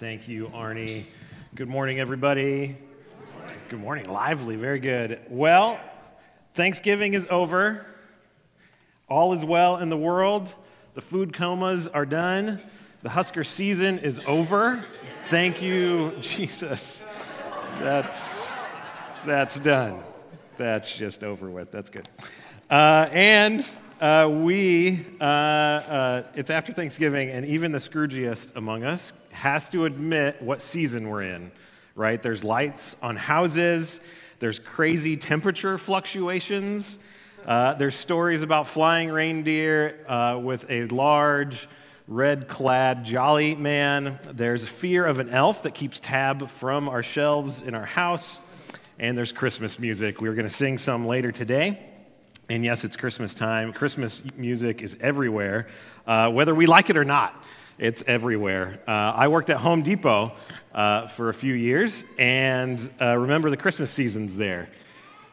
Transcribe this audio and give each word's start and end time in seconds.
Thank 0.00 0.28
you, 0.28 0.46
Arnie. 0.46 1.04
Good 1.54 1.68
morning, 1.68 2.00
everybody. 2.00 2.78
Good 3.68 3.80
morning. 3.80 4.06
Lively, 4.06 4.56
very 4.56 4.78
good. 4.78 5.20
Well, 5.28 5.78
Thanksgiving 6.54 7.12
is 7.12 7.26
over. 7.28 7.84
All 9.10 9.34
is 9.34 9.44
well 9.44 9.76
in 9.76 9.90
the 9.90 9.98
world. 9.98 10.54
The 10.94 11.02
food 11.02 11.34
comas 11.34 11.86
are 11.86 12.06
done. 12.06 12.60
The 13.02 13.10
Husker 13.10 13.44
season 13.44 13.98
is 13.98 14.24
over. 14.26 14.82
Thank 15.26 15.60
you, 15.60 16.14
Jesus. 16.22 17.04
That's, 17.80 18.48
that's 19.26 19.60
done. 19.60 20.00
That's 20.56 20.96
just 20.96 21.22
over 21.22 21.50
with. 21.50 21.70
That's 21.70 21.90
good. 21.90 22.08
Uh, 22.70 23.06
and 23.12 23.70
uh, 24.00 24.28
we, 24.30 25.04
uh, 25.20 25.24
uh, 25.24 26.22
it's 26.34 26.50
after 26.50 26.72
Thanksgiving, 26.72 27.28
and 27.28 27.44
even 27.44 27.72
the 27.72 27.78
Scroogiest 27.78 28.56
among 28.56 28.82
us 28.82 29.12
has 29.30 29.68
to 29.68 29.84
admit 29.84 30.40
what 30.40 30.62
season 30.62 31.08
we're 31.08 31.22
in, 31.22 31.52
right? 31.94 32.22
There's 32.22 32.42
lights 32.42 32.96
on 33.02 33.16
houses, 33.16 34.00
there's 34.38 34.58
crazy 34.58 35.18
temperature 35.18 35.76
fluctuations, 35.76 36.98
uh, 37.44 37.74
there's 37.74 37.94
stories 37.94 38.40
about 38.40 38.66
flying 38.66 39.10
reindeer 39.10 40.02
uh, 40.08 40.40
with 40.42 40.64
a 40.70 40.86
large, 40.86 41.68
red 42.08 42.48
clad 42.48 43.04
jolly 43.04 43.54
man. 43.54 44.18
There's 44.32 44.64
fear 44.64 45.04
of 45.04 45.20
an 45.20 45.28
elf 45.28 45.62
that 45.64 45.74
keeps 45.74 46.00
tab 46.00 46.48
from 46.48 46.88
our 46.88 47.02
shelves 47.02 47.62
in 47.62 47.74
our 47.74 47.86
house. 47.86 48.40
And 48.98 49.16
there's 49.16 49.32
Christmas 49.32 49.78
music. 49.78 50.20
We're 50.20 50.34
going 50.34 50.46
to 50.46 50.54
sing 50.54 50.76
some 50.76 51.06
later 51.06 51.32
today. 51.32 51.89
And 52.50 52.64
yes, 52.64 52.82
it's 52.82 52.96
Christmas 52.96 53.32
time. 53.32 53.72
Christmas 53.72 54.24
music 54.36 54.82
is 54.82 54.96
everywhere, 55.00 55.68
uh, 56.04 56.32
whether 56.32 56.52
we 56.52 56.66
like 56.66 56.90
it 56.90 56.96
or 56.96 57.04
not. 57.04 57.44
It's 57.78 58.02
everywhere. 58.08 58.80
Uh, 58.88 58.90
I 58.90 59.28
worked 59.28 59.50
at 59.50 59.58
Home 59.58 59.82
Depot 59.82 60.32
uh, 60.74 61.06
for 61.06 61.28
a 61.28 61.34
few 61.34 61.54
years 61.54 62.04
and 62.18 62.92
uh, 63.00 63.16
remember 63.16 63.50
the 63.50 63.56
Christmas 63.56 63.92
seasons 63.92 64.34
there, 64.34 64.68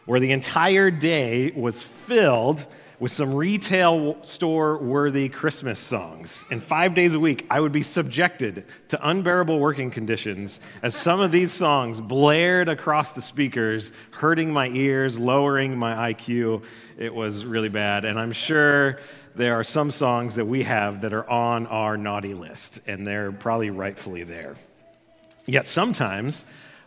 where 0.06 0.20
the 0.20 0.32
entire 0.32 0.92
day 0.92 1.50
was 1.56 1.82
filled 1.82 2.68
with 3.00 3.12
some 3.12 3.34
retail 3.34 4.18
store 4.24 4.78
worthy 4.80 5.30
Christmas 5.30 5.80
songs. 5.80 6.46
And 6.50 6.62
five 6.62 6.96
days 6.96 7.14
a 7.14 7.20
week, 7.20 7.46
I 7.50 7.60
would 7.60 7.72
be 7.72 7.84
subjected 7.84 8.66
to 8.88 9.08
unbearable 9.10 9.60
working 9.60 9.92
conditions 9.92 10.60
as 10.82 10.96
some 10.96 11.20
of 11.20 11.32
these 11.32 11.52
songs 11.52 12.02
blared 12.02 12.70
across 12.70 13.12
the 13.12 13.22
speakers, 13.22 13.92
hurting 14.12 14.52
my 14.52 14.68
ears, 14.70 15.20
lowering 15.20 15.78
my 15.78 16.12
IQ. 16.14 16.64
It 16.98 17.14
was 17.14 17.46
really 17.46 17.70
bad. 17.70 18.04
And 18.04 18.20
I'm 18.20 18.32
sure 18.32 19.00
there 19.36 19.54
are 19.60 19.64
some 19.64 19.92
songs 19.92 20.36
that 20.36 20.46
we 20.46 20.64
have 20.64 21.02
that 21.02 21.14
are 21.14 21.30
on 21.30 21.68
our 21.68 21.98
naughty 21.98 22.34
list, 22.34 22.80
and 22.88 23.06
they're 23.06 23.32
probably 23.32 23.70
rightfully 23.70 24.24
there. 24.24 24.56
Yet 25.46 25.68
sometimes 25.68 26.46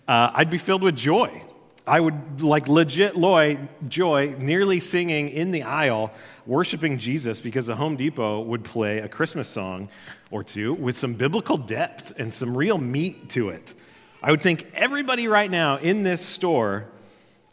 uh, 0.08 0.32
I'd 0.34 0.50
be 0.50 0.58
filled 0.58 0.82
with 0.82 0.96
joy. 0.96 1.42
I 1.90 1.98
would 1.98 2.40
like 2.40 2.68
legit 2.68 3.16
loy, 3.16 3.58
joy, 3.88 4.36
nearly 4.38 4.78
singing 4.78 5.28
in 5.28 5.50
the 5.50 5.64
aisle, 5.64 6.12
worshiping 6.46 6.98
Jesus 6.98 7.40
because 7.40 7.66
the 7.66 7.74
Home 7.74 7.96
Depot 7.96 8.42
would 8.42 8.62
play 8.62 8.98
a 8.98 9.08
Christmas 9.08 9.48
song 9.48 9.88
or 10.30 10.44
two 10.44 10.72
with 10.72 10.96
some 10.96 11.14
biblical 11.14 11.56
depth 11.56 12.12
and 12.16 12.32
some 12.32 12.56
real 12.56 12.78
meat 12.78 13.28
to 13.30 13.48
it. 13.48 13.74
I 14.22 14.30
would 14.30 14.40
think 14.40 14.70
everybody 14.72 15.26
right 15.26 15.50
now 15.50 15.78
in 15.78 16.04
this 16.04 16.24
store 16.24 16.86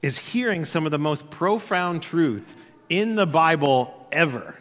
is 0.03 0.19
hearing 0.19 0.65
some 0.65 0.85
of 0.85 0.91
the 0.91 0.99
most 0.99 1.31
profound 1.31 2.03
truth 2.03 2.55
in 2.89 3.15
the 3.15 3.25
Bible 3.25 4.07
ever. 4.11 4.53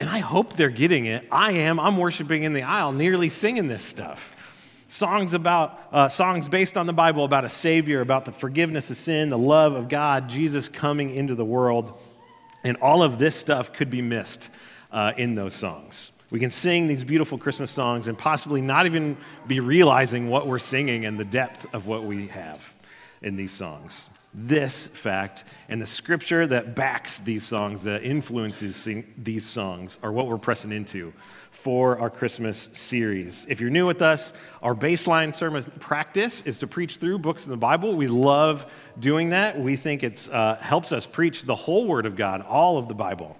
And 0.00 0.10
I 0.10 0.18
hope 0.18 0.56
they're 0.56 0.68
getting 0.68 1.06
it. 1.06 1.26
I 1.32 1.52
am. 1.52 1.80
I'm 1.80 1.96
worshiping 1.96 2.42
in 2.42 2.52
the 2.52 2.64
aisle, 2.64 2.92
nearly 2.92 3.30
singing 3.30 3.68
this 3.68 3.82
stuff. 3.82 4.36
Songs 4.92 5.32
about, 5.32 5.80
uh, 5.90 6.06
songs 6.06 6.50
based 6.50 6.76
on 6.76 6.84
the 6.84 6.92
Bible 6.92 7.24
about 7.24 7.46
a 7.46 7.48
Savior, 7.48 8.02
about 8.02 8.26
the 8.26 8.30
forgiveness 8.30 8.90
of 8.90 8.98
sin, 8.98 9.30
the 9.30 9.38
love 9.38 9.72
of 9.72 9.88
God, 9.88 10.28
Jesus 10.28 10.68
coming 10.68 11.08
into 11.08 11.34
the 11.34 11.46
world. 11.46 11.98
And 12.62 12.76
all 12.76 13.02
of 13.02 13.18
this 13.18 13.34
stuff 13.34 13.72
could 13.72 13.88
be 13.88 14.02
missed 14.02 14.50
uh, 14.90 15.14
in 15.16 15.34
those 15.34 15.54
songs. 15.54 16.12
We 16.30 16.40
can 16.40 16.50
sing 16.50 16.88
these 16.88 17.04
beautiful 17.04 17.38
Christmas 17.38 17.70
songs 17.70 18.06
and 18.06 18.18
possibly 18.18 18.60
not 18.60 18.84
even 18.84 19.16
be 19.46 19.60
realizing 19.60 20.28
what 20.28 20.46
we're 20.46 20.58
singing 20.58 21.06
and 21.06 21.18
the 21.18 21.24
depth 21.24 21.74
of 21.74 21.86
what 21.86 22.04
we 22.04 22.26
have 22.26 22.74
in 23.22 23.36
these 23.36 23.52
songs 23.52 24.10
this 24.34 24.86
fact 24.86 25.44
and 25.68 25.80
the 25.80 25.86
scripture 25.86 26.46
that 26.46 26.74
backs 26.74 27.18
these 27.18 27.44
songs, 27.44 27.82
that 27.84 28.02
influences 28.02 28.88
these 29.18 29.44
songs, 29.44 29.98
are 30.02 30.10
what 30.10 30.26
we're 30.26 30.38
pressing 30.38 30.72
into 30.72 31.12
for 31.62 31.96
our 32.00 32.10
Christmas 32.10 32.70
series. 32.72 33.46
If 33.48 33.60
you're 33.60 33.70
new 33.70 33.86
with 33.86 34.02
us, 34.02 34.32
our 34.64 34.74
baseline 34.74 35.32
sermon 35.32 35.62
practice 35.78 36.42
is 36.42 36.58
to 36.58 36.66
preach 36.66 36.96
through 36.96 37.20
books 37.20 37.44
in 37.44 37.52
the 37.52 37.56
Bible. 37.56 37.94
We 37.94 38.08
love 38.08 38.66
doing 38.98 39.30
that. 39.30 39.60
We 39.60 39.76
think 39.76 40.02
it 40.02 40.28
uh, 40.32 40.56
helps 40.56 40.90
us 40.90 41.06
preach 41.06 41.44
the 41.44 41.54
whole 41.54 41.86
Word 41.86 42.04
of 42.04 42.16
God, 42.16 42.42
all 42.42 42.78
of 42.78 42.88
the 42.88 42.94
Bible. 42.94 43.36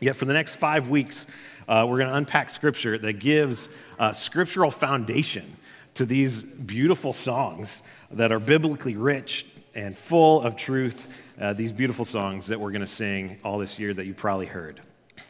Yet 0.00 0.16
for 0.16 0.24
the 0.24 0.32
next 0.32 0.56
five 0.56 0.88
weeks, 0.88 1.28
uh, 1.68 1.86
we're 1.88 1.98
going 1.98 2.10
to 2.10 2.16
unpack 2.16 2.50
scripture 2.50 2.98
that 2.98 3.20
gives 3.20 3.68
uh, 4.00 4.12
scriptural 4.12 4.72
foundation 4.72 5.56
to 5.94 6.04
these 6.04 6.42
beautiful 6.42 7.12
songs 7.12 7.84
that 8.10 8.32
are 8.32 8.40
biblically 8.40 8.96
rich 8.96 9.46
and 9.76 9.96
full 9.96 10.42
of 10.42 10.56
truth, 10.56 11.08
uh, 11.40 11.52
these 11.52 11.72
beautiful 11.72 12.04
songs 12.04 12.48
that 12.48 12.58
we're 12.58 12.72
going 12.72 12.80
to 12.80 12.86
sing 12.88 13.38
all 13.44 13.58
this 13.58 13.78
year 13.78 13.94
that 13.94 14.06
you 14.06 14.12
probably 14.12 14.46
heard. 14.46 14.80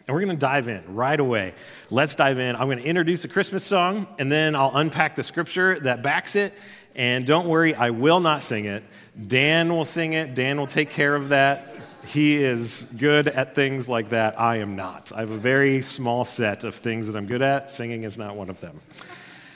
And 0.06 0.15
we're 0.15 0.20
going 0.20 0.37
to 0.37 0.41
dive 0.41 0.69
in 0.69 0.94
right 0.94 1.19
away. 1.19 1.54
Let's 1.88 2.15
dive 2.15 2.38
in. 2.38 2.56
I'm 2.56 2.66
going 2.66 2.78
to 2.78 2.84
introduce 2.84 3.25
a 3.25 3.28
Christmas 3.28 3.65
song, 3.65 4.06
and 4.19 4.31
then 4.31 4.54
I'll 4.54 4.76
unpack 4.76 5.16
the 5.16 5.22
scripture 5.22 5.81
that 5.81 6.03
backs 6.03 6.37
it. 6.37 6.53
And 6.94 7.26
don't 7.26 7.48
worry, 7.48 7.75
I 7.75 7.91
will 7.91 8.20
not 8.20 8.42
sing 8.42 8.66
it. 8.66 8.84
Dan 9.26 9.72
will 9.72 9.84
sing 9.84 10.12
it, 10.12 10.34
Dan 10.34 10.59
will 10.59 10.66
take 10.66 10.91
care 10.91 11.15
of 11.15 11.31
that. 11.31 11.72
He 12.06 12.37
is 12.37 12.88
good 12.98 13.28
at 13.28 13.54
things 13.54 13.88
like 13.88 14.10
that. 14.10 14.38
I 14.38 14.56
am 14.56 14.76
not. 14.76 15.10
I 15.15 15.20
have 15.20 15.31
a 15.31 15.38
very 15.38 15.81
small 15.81 16.25
set 16.25 16.65
of 16.65 16.75
things 16.75 17.06
that 17.06 17.16
I'm 17.16 17.26
good 17.26 17.42
at. 17.42 17.71
Singing 17.71 18.04
is 18.04 18.19
not 18.19 18.36
one 18.36 18.50
of 18.50 18.60
them. 18.60 18.81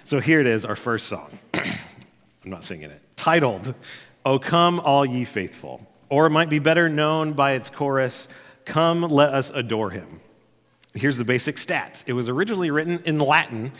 So 0.04 0.18
here 0.18 0.40
it 0.40 0.46
is, 0.46 0.64
our 0.64 0.76
first 0.76 1.08
song. 1.08 1.38
I'm 1.54 2.50
not 2.50 2.64
singing 2.64 2.90
it. 2.90 3.02
Titled 3.16 3.74
O 4.24 4.38
come, 4.38 4.80
all 4.80 5.04
ye 5.04 5.24
faithful. 5.24 5.86
Or 6.08 6.26
it 6.26 6.30
might 6.30 6.48
be 6.48 6.58
better 6.58 6.88
known 6.88 7.34
by 7.34 7.52
its 7.52 7.68
chorus, 7.68 8.28
Come, 8.64 9.02
let 9.02 9.32
us 9.32 9.50
adore 9.50 9.90
him. 9.90 10.20
Here's 10.98 11.16
the 11.16 11.24
basic 11.24 11.56
stats 11.56 12.02
it 12.06 12.12
was 12.12 12.28
originally 12.28 12.70
written 12.70 13.00
in 13.04 13.18
Latin. 13.20 13.72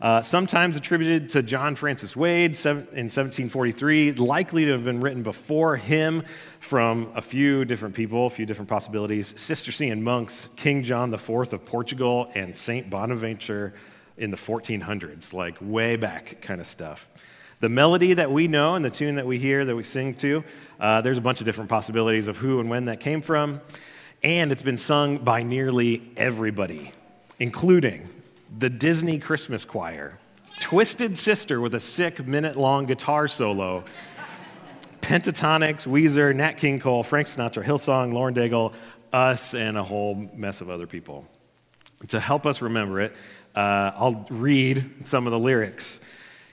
Uh, 0.00 0.20
sometimes 0.20 0.76
attributed 0.76 1.28
to 1.28 1.44
John 1.44 1.76
Francis 1.76 2.16
Wade 2.16 2.56
in 2.66 2.74
1743, 3.06 4.12
likely 4.14 4.64
to 4.64 4.72
have 4.72 4.82
been 4.82 5.00
written 5.00 5.22
before 5.22 5.76
him 5.76 6.24
from 6.58 7.12
a 7.14 7.20
few 7.20 7.64
different 7.64 7.94
people, 7.94 8.26
a 8.26 8.30
few 8.30 8.44
different 8.44 8.68
possibilities. 8.68 9.32
Cistercian 9.40 10.02
monks, 10.02 10.48
King 10.56 10.82
John 10.82 11.14
IV 11.14 11.52
of 11.52 11.64
Portugal, 11.64 12.28
and 12.34 12.56
St. 12.56 12.90
Bonaventure 12.90 13.74
in 14.16 14.30
the 14.30 14.36
1400s, 14.36 15.32
like 15.32 15.56
way 15.60 15.94
back 15.94 16.40
kind 16.40 16.60
of 16.60 16.66
stuff. 16.66 17.08
The 17.60 17.68
melody 17.68 18.14
that 18.14 18.32
we 18.32 18.48
know 18.48 18.74
and 18.74 18.84
the 18.84 18.90
tune 18.90 19.14
that 19.16 19.26
we 19.26 19.38
hear, 19.38 19.64
that 19.64 19.76
we 19.76 19.84
sing 19.84 20.14
to, 20.14 20.42
uh, 20.80 21.00
there's 21.02 21.18
a 21.18 21.20
bunch 21.20 21.40
of 21.40 21.44
different 21.44 21.70
possibilities 21.70 22.26
of 22.26 22.38
who 22.38 22.58
and 22.58 22.68
when 22.68 22.86
that 22.86 22.98
came 22.98 23.22
from. 23.22 23.60
And 24.22 24.52
it's 24.52 24.62
been 24.62 24.78
sung 24.78 25.18
by 25.18 25.42
nearly 25.42 26.00
everybody, 26.16 26.92
including 27.40 28.08
the 28.56 28.70
Disney 28.70 29.18
Christmas 29.18 29.64
Choir, 29.64 30.16
Twisted 30.60 31.18
Sister 31.18 31.60
with 31.60 31.74
a 31.74 31.80
sick 31.80 32.24
minute 32.24 32.54
long 32.54 32.86
guitar 32.86 33.26
solo, 33.26 33.82
Pentatonix, 35.00 35.88
Weezer, 35.88 36.32
Nat 36.36 36.52
King 36.52 36.78
Cole, 36.78 37.02
Frank 37.02 37.26
Sinatra, 37.26 37.64
Hillsong, 37.64 38.12
Lauren 38.12 38.32
Daigle, 38.32 38.72
us, 39.12 39.54
and 39.54 39.76
a 39.76 39.82
whole 39.82 40.14
mess 40.14 40.60
of 40.60 40.70
other 40.70 40.86
people. 40.86 41.26
To 42.08 42.20
help 42.20 42.46
us 42.46 42.62
remember 42.62 43.00
it, 43.00 43.12
uh, 43.56 43.90
I'll 43.96 44.24
read 44.30 44.88
some 45.04 45.26
of 45.26 45.32
the 45.32 45.38
lyrics. 45.38 46.00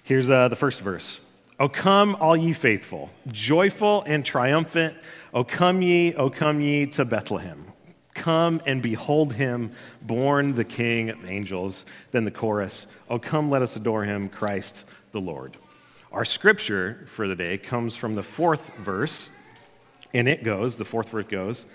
Here's 0.01 0.31
uh, 0.31 0.48
the 0.48 0.56
first 0.56 0.81
verse 0.81 1.21
O 1.60 1.69
come, 1.69 2.16
all 2.16 2.36
ye 2.36 2.54
faithful, 2.54 3.12
joyful 3.27 4.01
and 4.07 4.25
triumphant. 4.25 4.95
O 5.34 5.44
come 5.44 5.81
ye, 5.81 6.14
O 6.16 6.30
come 6.30 6.62
ye 6.62 6.86
to 6.88 7.06
Bethlehem. 7.06 7.66
Come 8.16 8.62
and 8.66 8.81
behold 8.81 9.34
him, 9.34 9.72
born 10.02 10.56
the 10.56 10.66
King 10.66 11.10
of 11.10 11.30
angels. 11.30 11.86
Then 12.12 12.26
the 12.26 12.31
chorus, 12.31 12.88
O 13.10 13.20
come, 13.20 13.50
let 13.50 13.62
us 13.62 13.76
adore 13.76 14.04
him, 14.04 14.28
Christ 14.28 14.86
the 15.12 15.22
Lord. 15.22 15.58
Our 16.12 16.26
scripture 16.26 17.06
for 17.08 17.28
the 17.28 17.36
day 17.36 17.58
comes 17.58 17.96
from 17.96 18.16
the 18.16 18.24
fourth 18.24 18.76
verse, 18.78 19.30
and 20.14 20.28
it 20.28 20.44
goes, 20.44 20.76
the 20.76 20.86
fourth 20.86 21.10
verse 21.10 21.28
goes, 21.30 21.66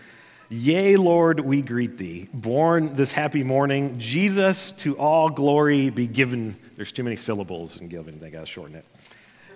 Yea, 0.51 0.97
Lord, 0.97 1.41
we 1.41 1.63
greet 1.63 1.97
thee. 1.97 2.29
Born 2.35 2.95
this 2.95 3.13
happy 3.13 3.43
morning, 3.43 3.99
Jesus, 3.99 4.73
to 4.73 4.99
all 4.99 5.31
glory 5.31 5.89
be 5.89 6.07
given. 6.07 6.57
There's 6.77 6.93
too 6.93 7.03
many 7.03 7.17
syllables 7.17 7.81
in 7.81 7.89
given, 7.89 8.19
they 8.19 8.31
got 8.31 8.41
to 8.41 8.47
shorten 8.47 8.77
it. 8.77 8.85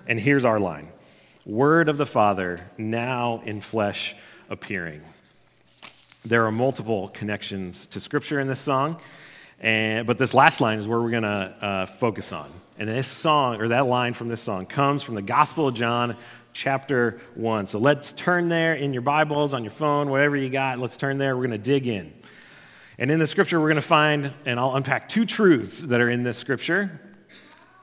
And 0.07 0.19
here's 0.19 0.45
our 0.45 0.59
line 0.59 0.89
Word 1.49 1.89
of 1.89 1.97
the 1.97 2.05
Father, 2.05 2.61
now 2.77 3.41
in 3.43 3.63
flesh 3.63 4.15
appearing. 4.51 5.01
There 6.23 6.45
are 6.45 6.53
multiple 6.53 7.09
connections 7.09 7.87
to 7.87 8.01
Scripture 8.01 8.39
in 8.39 8.49
this 8.49 8.61
song. 8.61 9.01
And, 9.59 10.07
but 10.07 10.19
this 10.19 10.35
last 10.35 10.61
line 10.61 10.79
is 10.79 10.87
where 10.87 11.01
we're 11.01 11.11
going 11.11 11.23
to 11.23 11.29
uh, 11.29 11.87
focus 11.87 12.33
on. 12.33 12.53
And 12.79 12.87
this 12.87 13.09
song, 13.09 13.63
or 13.63 13.69
that 13.69 13.87
line 13.87 14.13
from 14.13 14.29
this 14.29 14.43
song, 14.43 14.67
comes 14.67 15.03
from 15.03 15.15
the 15.15 15.23
Gospel 15.23 15.69
of 15.69 15.75
John, 15.75 16.19
chapter 16.53 17.19
1. 17.35 17.67
So 17.67 17.79
let's 17.79 18.13
turn 18.13 18.51
there 18.51 18.75
in 18.75 18.93
your 18.93 19.01
Bibles, 19.01 19.55
on 19.55 19.65
your 19.65 19.71
phone, 19.71 20.11
whatever 20.11 20.37
you 20.37 20.51
got. 20.51 20.79
Let's 20.79 20.99
turn 20.99 21.17
there. 21.17 21.35
We're 21.35 21.47
going 21.47 21.59
to 21.63 21.65
dig 21.65 21.87
in. 21.87 22.13
And 22.99 23.11
in 23.11 23.19
the 23.19 23.27
scripture, 23.27 23.59
we're 23.59 23.69
going 23.69 23.77
to 23.77 23.83
find, 23.83 24.35
and 24.45 24.61
I'll 24.61 24.77
unpack 24.77 25.09
two 25.09 25.25
truths 25.25 25.81
that 25.81 26.03
are 26.03 26.11
in 26.11 26.25
this 26.25 26.37
scripture. 26.37 27.01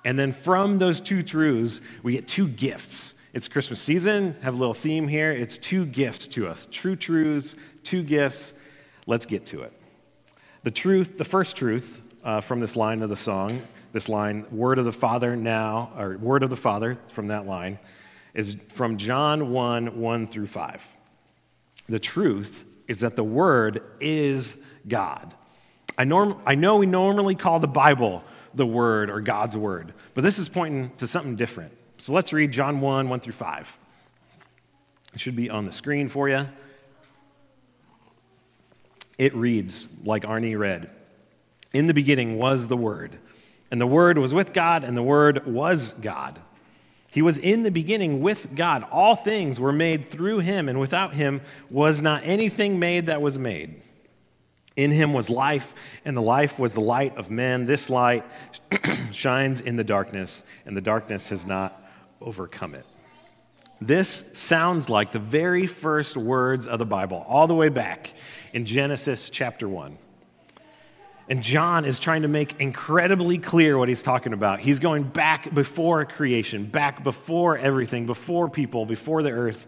And 0.03 0.19
then 0.19 0.33
from 0.33 0.77
those 0.77 1.01
two 1.01 1.23
truths, 1.23 1.81
we 2.03 2.13
get 2.13 2.27
two 2.27 2.47
gifts. 2.47 3.15
It's 3.35 3.49
Christmas 3.49 3.81
season, 3.81 4.33
have 4.43 4.53
a 4.53 4.57
little 4.57 4.73
theme 4.73 5.09
here. 5.09 5.29
It's 5.29 5.57
two 5.57 5.85
gifts 5.85 6.25
to 6.29 6.47
us 6.47 6.69
true 6.71 6.95
truths, 6.95 7.57
two 7.83 8.01
gifts. 8.01 8.53
Let's 9.07 9.25
get 9.25 9.45
to 9.47 9.63
it. 9.63 9.73
The 10.63 10.71
truth, 10.71 11.17
the 11.17 11.25
first 11.25 11.57
truth 11.57 12.01
uh, 12.23 12.39
from 12.39 12.61
this 12.61 12.77
line 12.77 13.01
of 13.01 13.09
the 13.09 13.17
song, 13.17 13.61
this 13.91 14.07
line, 14.07 14.45
word 14.51 14.79
of 14.79 14.85
the 14.85 14.93
Father 14.93 15.35
now, 15.35 15.91
or 15.97 16.17
word 16.17 16.43
of 16.43 16.49
the 16.49 16.55
Father 16.55 16.97
from 17.07 17.27
that 17.27 17.45
line, 17.45 17.77
is 18.33 18.55
from 18.69 18.95
John 18.95 19.51
1 19.51 19.99
1 19.99 20.27
through 20.27 20.47
5. 20.47 20.87
The 21.89 21.99
truth 21.99 22.63
is 22.87 22.99
that 22.99 23.17
the 23.17 23.23
word 23.25 23.85
is 23.99 24.55
God. 24.87 25.33
I, 25.97 26.05
norm, 26.05 26.41
I 26.45 26.55
know 26.55 26.77
we 26.77 26.85
normally 26.85 27.35
call 27.35 27.59
the 27.59 27.67
Bible 27.67 28.23
the 28.53 28.65
word 28.65 29.09
or 29.09 29.19
God's 29.19 29.57
word, 29.57 29.93
but 30.13 30.21
this 30.21 30.39
is 30.39 30.47
pointing 30.47 30.91
to 30.99 31.05
something 31.05 31.35
different. 31.35 31.73
So 31.97 32.13
let's 32.13 32.33
read 32.33 32.51
John 32.51 32.81
1 32.81 33.09
1 33.09 33.19
through 33.19 33.33
5. 33.33 33.79
It 35.13 35.19
should 35.19 35.35
be 35.35 35.49
on 35.49 35.65
the 35.65 35.71
screen 35.71 36.09
for 36.09 36.27
you. 36.27 36.47
It 39.17 39.33
reads, 39.33 39.87
like 40.03 40.23
Arnie 40.23 40.57
read 40.59 40.89
In 41.73 41.87
the 41.87 41.93
beginning 41.93 42.37
was 42.37 42.67
the 42.67 42.77
Word, 42.77 43.17
and 43.71 43.79
the 43.79 43.87
Word 43.87 44.17
was 44.17 44.33
with 44.33 44.53
God, 44.53 44.83
and 44.83 44.95
the 44.95 45.03
Word 45.03 45.45
was 45.45 45.93
God. 45.93 46.39
He 47.09 47.21
was 47.21 47.37
in 47.37 47.63
the 47.63 47.71
beginning 47.71 48.21
with 48.21 48.55
God. 48.55 48.85
All 48.91 49.15
things 49.15 49.57
were 49.57 49.71
made 49.71 50.11
through 50.11 50.39
him, 50.39 50.67
and 50.67 50.81
without 50.81 51.13
him 51.13 51.39
was 51.69 52.01
not 52.01 52.23
anything 52.25 52.77
made 52.77 53.05
that 53.05 53.21
was 53.21 53.37
made. 53.37 53.81
In 54.75 54.91
him 54.91 55.13
was 55.13 55.29
life, 55.29 55.73
and 56.03 56.17
the 56.17 56.21
life 56.21 56.59
was 56.59 56.73
the 56.73 56.81
light 56.81 57.15
of 57.15 57.31
men. 57.31 57.65
This 57.65 57.89
light 57.89 58.25
shines 59.13 59.61
in 59.61 59.77
the 59.77 59.83
darkness, 59.85 60.43
and 60.65 60.75
the 60.75 60.81
darkness 60.81 61.29
has 61.29 61.45
not 61.45 61.84
overcome 62.21 62.75
it. 62.75 62.85
This 63.81 64.29
sounds 64.33 64.89
like 64.89 65.11
the 65.11 65.19
very 65.19 65.67
first 65.67 66.15
words 66.15 66.65
of 66.67 66.79
the 66.79 66.85
Bible, 66.85 67.25
all 67.27 67.47
the 67.47 67.55
way 67.55 67.69
back 67.69 68.13
in 68.53 68.65
Genesis 68.65 69.29
chapter 69.29 69.67
1. 69.67 69.97
And 71.27 71.41
John 71.41 71.85
is 71.85 71.99
trying 71.99 72.21
to 72.21 72.27
make 72.27 72.59
incredibly 72.61 73.37
clear 73.37 73.77
what 73.77 73.89
he's 73.89 74.03
talking 74.03 74.31
about. 74.31 74.59
He's 74.59 74.79
going 74.79 75.03
back 75.03 75.53
before 75.53 76.05
creation, 76.05 76.65
back 76.65 77.03
before 77.03 77.57
everything, 77.57 78.05
before 78.05 78.49
people, 78.49 78.85
before 78.85 79.23
the 79.23 79.31
earth, 79.31 79.65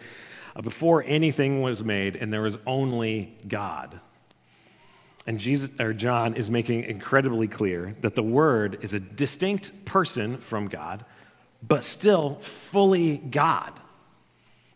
uh, 0.56 0.62
before 0.62 1.04
anything 1.06 1.62
was 1.62 1.84
made, 1.84 2.16
and 2.16 2.32
there 2.32 2.44
was 2.44 2.58
only 2.68 3.36
God. 3.48 4.00
And 5.26 5.40
Jesus 5.40 5.72
or 5.80 5.94
John 5.94 6.36
is 6.36 6.50
making 6.50 6.84
incredibly 6.84 7.48
clear 7.48 7.96
that 8.02 8.16
the 8.16 8.24
word 8.24 8.78
is 8.82 8.94
a 8.94 9.00
distinct 9.00 9.84
person 9.84 10.38
from 10.38 10.68
God, 10.68 11.04
but 11.68 11.84
still 11.84 12.36
fully 12.36 13.18
God. 13.18 13.72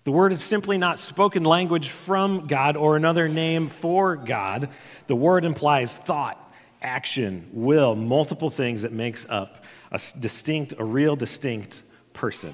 The 0.03 0.11
word 0.11 0.31
is 0.31 0.43
simply 0.43 0.77
not 0.77 0.99
spoken 0.99 1.43
language 1.43 1.89
from 1.89 2.47
God 2.47 2.75
or 2.75 2.95
another 2.95 3.29
name 3.29 3.67
for 3.69 4.15
God. 4.15 4.69
The 5.07 5.15
word 5.15 5.45
implies 5.45 5.95
thought, 5.95 6.51
action, 6.81 7.47
will, 7.53 7.95
multiple 7.95 8.49
things 8.49 8.81
that 8.81 8.91
makes 8.91 9.25
up 9.29 9.63
a 9.91 9.99
distinct, 10.19 10.73
a 10.79 10.83
real 10.83 11.15
distinct 11.15 11.83
person. 12.13 12.53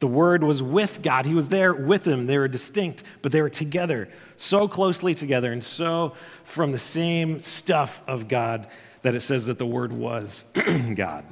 The 0.00 0.06
Word 0.06 0.44
was 0.44 0.62
with 0.62 1.02
God. 1.02 1.26
He 1.26 1.34
was 1.34 1.48
there 1.48 1.74
with 1.74 2.06
Him. 2.06 2.26
They 2.26 2.38
were 2.38 2.48
distinct, 2.48 3.02
but 3.20 3.32
they 3.32 3.42
were 3.42 3.50
together, 3.50 4.08
so 4.36 4.68
closely 4.68 5.14
together, 5.14 5.52
and 5.52 5.62
so 5.62 6.14
from 6.44 6.70
the 6.70 6.78
same 6.78 7.40
stuff 7.40 8.02
of 8.06 8.28
God 8.28 8.68
that 9.02 9.14
it 9.14 9.20
says 9.20 9.46
that 9.46 9.58
the 9.58 9.66
Word 9.66 9.92
was 9.92 10.44
God. 10.94 11.24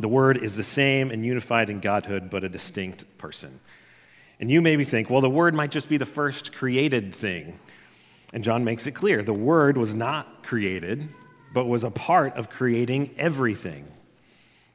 The 0.00 0.08
Word 0.08 0.36
is 0.36 0.56
the 0.56 0.64
same 0.64 1.10
and 1.10 1.24
unified 1.24 1.70
in 1.70 1.80
Godhood, 1.80 2.30
but 2.30 2.44
a 2.44 2.48
distinct 2.48 3.18
person. 3.18 3.60
And 4.40 4.50
you 4.50 4.60
maybe 4.60 4.84
think, 4.84 5.10
well, 5.10 5.20
the 5.20 5.30
Word 5.30 5.54
might 5.54 5.70
just 5.70 5.88
be 5.88 5.96
the 5.96 6.06
first 6.06 6.52
created 6.52 7.14
thing. 7.14 7.58
And 8.32 8.42
John 8.42 8.64
makes 8.64 8.86
it 8.86 8.92
clear 8.92 9.22
the 9.22 9.32
Word 9.32 9.76
was 9.76 9.94
not 9.94 10.42
created, 10.42 11.08
but 11.54 11.66
was 11.66 11.84
a 11.84 11.90
part 11.90 12.34
of 12.34 12.50
creating 12.50 13.14
everything. 13.18 13.86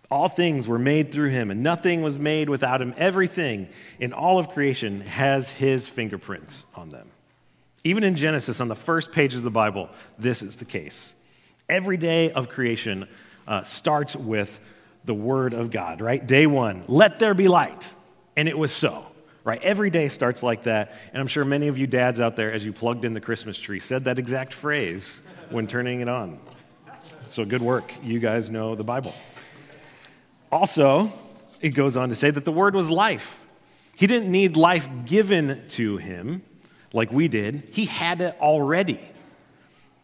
All 0.10 0.30
things 0.30 0.68
were 0.68 0.80
made 0.80 1.12
through 1.12 1.30
him, 1.30 1.52
and 1.52 1.62
nothing 1.62 2.02
was 2.02 2.18
made 2.18 2.50
without 2.50 2.82
him. 2.82 2.94
Everything 2.96 3.68
in 4.00 4.14
all 4.14 4.40
of 4.40 4.52
creation 4.52 5.02
has 5.02 5.50
his 5.50 5.88
fingerprints 5.88 6.64
on 6.76 6.90
them. 6.90 7.10
Even 7.84 8.04
in 8.04 8.16
Genesis, 8.16 8.62
on 8.62 8.70
the 8.70 8.76
first 8.76 9.12
pages 9.12 9.40
of 9.40 9.44
the 9.44 9.52
Bible, 9.52 9.90
this 10.18 10.42
is 10.42 10.56
the 10.58 10.66
case. 10.66 11.14
Every 11.68 11.98
day 11.98 12.32
of 12.32 12.48
creation 12.48 13.10
uh, 13.48 13.64
starts 13.64 14.16
with 14.16 14.62
the 15.08 15.16
Word 15.16 15.54
of 15.54 15.72
God, 15.72 16.02
right? 16.02 16.26
Day 16.26 16.46
one, 16.46 16.84
let 16.88 17.18
there 17.18 17.34
be 17.34 17.48
light. 17.48 17.92
And 18.36 18.48
it 18.48 18.56
was 18.56 18.72
so, 18.72 19.08
right? 19.44 19.62
Every 19.64 19.90
day 19.90 20.10
starts 20.10 20.44
like 20.44 20.64
that. 20.64 20.94
And 21.12 21.20
I'm 21.20 21.28
sure 21.28 21.44
many 21.44 21.70
of 21.70 21.80
you 21.80 21.88
dads 21.88 22.22
out 22.22 22.36
there, 22.36 22.52
as 22.52 22.64
you 22.64 22.72
plugged 22.72 23.04
in 23.04 23.14
the 23.14 23.22
Christmas 23.22 23.58
tree, 23.58 23.80
said 23.80 24.04
that 24.04 24.20
exact 24.20 24.54
phrase 24.54 25.24
when 25.50 25.66
turning 25.66 26.02
it 26.02 26.10
on. 26.10 26.40
So 27.26 27.44
good 27.44 27.64
work. 27.64 27.92
You 28.04 28.20
guys 28.20 28.52
know 28.52 28.76
the 28.76 28.84
Bible. 28.84 29.16
Also, 30.52 31.12
it 31.60 31.70
goes 31.70 31.98
on 31.98 32.10
to 32.10 32.16
say 32.16 32.30
that 32.30 32.46
the 32.46 32.52
Word 32.52 32.76
was 32.76 32.92
life. 32.92 33.42
He 33.96 34.06
didn't 34.06 34.32
need 34.32 34.56
life 34.56 34.88
given 35.06 35.64
to 35.70 35.98
him 35.98 36.44
like 36.94 37.12
we 37.12 37.28
did, 37.28 37.64
he 37.72 37.86
had 37.86 38.22
it 38.22 38.38
already. 38.40 39.00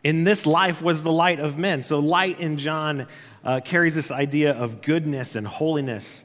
In 0.03 0.25
this 0.25 0.45
life 0.45 0.81
was 0.81 1.01
the 1.01 1.11
light 1.11 1.39
of 1.39 1.57
men. 1.57 1.81
So, 1.81 1.99
light 1.99 2.39
in 2.39 2.57
John 2.57 3.07
uh, 3.43 3.59
carries 3.61 3.95
this 3.95 4.11
idea 4.11 4.53
of 4.53 4.81
goodness 4.81 5.35
and 5.35 5.45
holiness, 5.47 6.23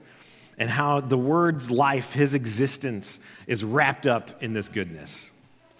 and 0.58 0.70
how 0.70 1.00
the 1.00 1.18
word's 1.18 1.70
life, 1.70 2.12
his 2.12 2.34
existence, 2.34 3.20
is 3.46 3.64
wrapped 3.64 4.06
up 4.06 4.42
in 4.42 4.52
this 4.52 4.68
goodness. 4.68 5.30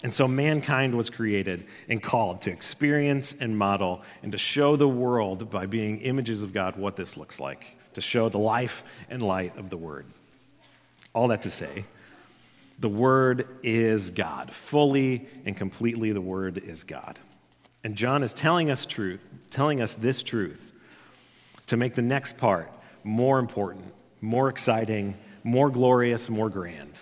And 0.05 0.15
so, 0.15 0.29
mankind 0.29 0.95
was 0.95 1.11
created 1.11 1.65
and 1.89 2.01
called 2.01 2.43
to 2.43 2.51
experience 2.51 3.35
and 3.41 3.59
model 3.59 4.03
and 4.23 4.31
to 4.31 4.39
show 4.39 4.77
the 4.77 4.89
world 4.89 5.51
by 5.51 5.67
being 5.67 5.99
images 5.99 6.43
of 6.43 6.53
God 6.53 6.77
what 6.77 6.95
this 6.95 7.17
looks 7.17 7.41
like, 7.41 7.77
to 7.95 8.01
show 8.01 8.29
the 8.29 8.39
life 8.39 8.85
and 9.11 9.23
light 9.23 9.57
of 9.57 9.71
the 9.71 9.77
Word. 9.77 10.07
All 11.15 11.29
that 11.29 11.43
to 11.43 11.51
say, 11.51 11.85
the 12.79 12.89
Word 12.89 13.49
is 13.65 14.11
God. 14.11 14.53
Fully 14.53 15.27
and 15.45 15.57
completely, 15.57 16.13
the 16.13 16.21
Word 16.21 16.59
is 16.59 16.85
God. 16.85 17.19
And 17.83 17.97
John 17.97 18.23
is 18.23 18.33
telling 18.33 18.71
us 18.71 18.87
truth, 18.87 19.21
telling 19.51 19.81
us 19.81 19.97
this 19.97 20.23
truth 20.23 20.73
to 21.69 21.77
make 21.77 21.95
the 21.95 22.03
next 22.03 22.37
part 22.37 22.71
more 23.05 23.39
important, 23.39 23.93
more 24.21 24.49
exciting, 24.49 25.15
more 25.45 25.71
glorious, 25.71 26.29
more 26.29 26.51
grand. 26.51 26.99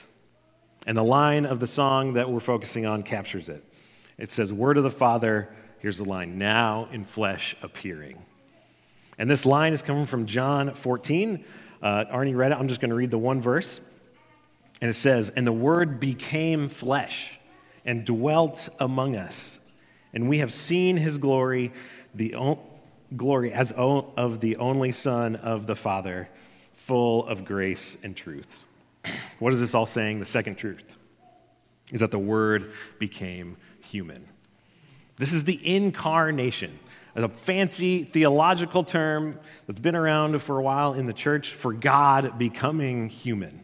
And 0.86 0.96
the 0.96 1.02
line 1.02 1.46
of 1.46 1.58
the 1.58 1.66
song 1.66 2.14
that 2.14 2.30
we're 2.30 2.40
focusing 2.40 2.86
on 2.86 3.02
captures 3.02 3.48
it. 3.48 3.64
It 4.18 4.30
says, 4.30 4.52
Word 4.52 4.76
of 4.76 4.84
the 4.84 4.90
Father, 4.90 5.48
here's 5.78 5.98
the 5.98 6.04
line, 6.04 6.38
now 6.38 6.88
in 6.92 7.04
flesh 7.04 7.56
appearing. 7.62 8.18
And 9.18 9.30
this 9.30 9.46
line 9.46 9.72
is 9.72 9.82
coming 9.82 10.04
from 10.04 10.26
John 10.26 10.74
14. 10.74 11.44
Uh, 11.82 12.04
Arnie 12.06 12.36
read 12.36 12.52
it. 12.52 12.58
I'm 12.58 12.68
just 12.68 12.80
going 12.80 12.90
to 12.90 12.96
read 12.96 13.10
the 13.10 13.18
one 13.18 13.40
verse. 13.40 13.80
And 14.80 14.90
it 14.90 14.94
says, 14.94 15.30
And 15.30 15.46
the 15.46 15.52
Word 15.52 15.98
became 16.00 16.68
flesh 16.68 17.38
and 17.84 18.04
dwelt 18.04 18.68
among 18.78 19.16
us. 19.16 19.58
And 20.12 20.28
we 20.28 20.38
have 20.38 20.52
seen 20.52 20.96
his 20.96 21.18
glory, 21.18 21.72
the 22.14 22.36
o- 22.36 22.58
glory 23.14 23.52
as 23.52 23.72
of 23.72 24.40
the 24.40 24.56
only 24.56 24.92
Son 24.92 25.36
of 25.36 25.66
the 25.66 25.76
Father, 25.76 26.28
full 26.72 27.26
of 27.26 27.44
grace 27.44 27.96
and 28.02 28.16
truth. 28.16 28.64
what 29.38 29.52
is 29.52 29.60
this 29.60 29.74
all 29.74 29.86
saying? 29.86 30.18
The 30.18 30.24
second 30.24 30.56
truth 30.56 30.96
is 31.92 32.00
that 32.00 32.10
the 32.10 32.18
Word 32.18 32.72
became 32.98 33.56
human. 33.80 34.26
This 35.16 35.32
is 35.32 35.44
the 35.44 35.74
incarnation, 35.74 36.78
a 37.14 37.28
fancy 37.28 38.04
theological 38.04 38.84
term 38.84 39.38
that's 39.66 39.80
been 39.80 39.96
around 39.96 40.40
for 40.42 40.58
a 40.58 40.62
while 40.62 40.94
in 40.94 41.06
the 41.06 41.12
church 41.12 41.52
for 41.52 41.72
God 41.72 42.38
becoming 42.38 43.08
human. 43.08 43.60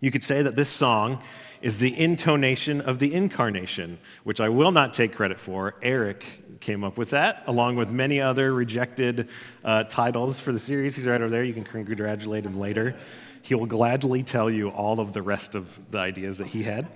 You 0.00 0.10
could 0.10 0.24
say 0.24 0.42
that 0.42 0.56
this 0.56 0.68
song 0.68 1.22
is 1.60 1.78
the 1.78 1.98
intonation 1.98 2.80
of 2.80 2.98
the 2.98 3.12
incarnation, 3.14 3.98
which 4.24 4.40
I 4.40 4.48
will 4.48 4.70
not 4.70 4.94
take 4.94 5.14
credit 5.14 5.40
for. 5.40 5.74
Eric 5.82 6.24
came 6.60 6.84
up 6.84 6.98
with 6.98 7.10
that, 7.10 7.44
along 7.46 7.76
with 7.76 7.90
many 7.90 8.20
other 8.20 8.52
rejected 8.52 9.28
uh, 9.64 9.84
titles 9.84 10.38
for 10.38 10.52
the 10.52 10.58
series. 10.58 10.96
He's 10.96 11.06
right 11.06 11.20
over 11.20 11.30
there. 11.30 11.44
You 11.44 11.54
can 11.54 11.64
congratulate 11.64 12.44
him 12.44 12.58
later. 12.58 12.96
He 13.42 13.54
will 13.54 13.66
gladly 13.66 14.22
tell 14.22 14.50
you 14.50 14.68
all 14.68 15.00
of 15.00 15.12
the 15.12 15.22
rest 15.22 15.54
of 15.54 15.90
the 15.90 15.98
ideas 15.98 16.38
that 16.38 16.48
he 16.48 16.62
had. 16.62 16.88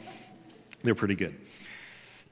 They're 0.83 0.95
pretty 0.95 1.15
good. 1.15 1.37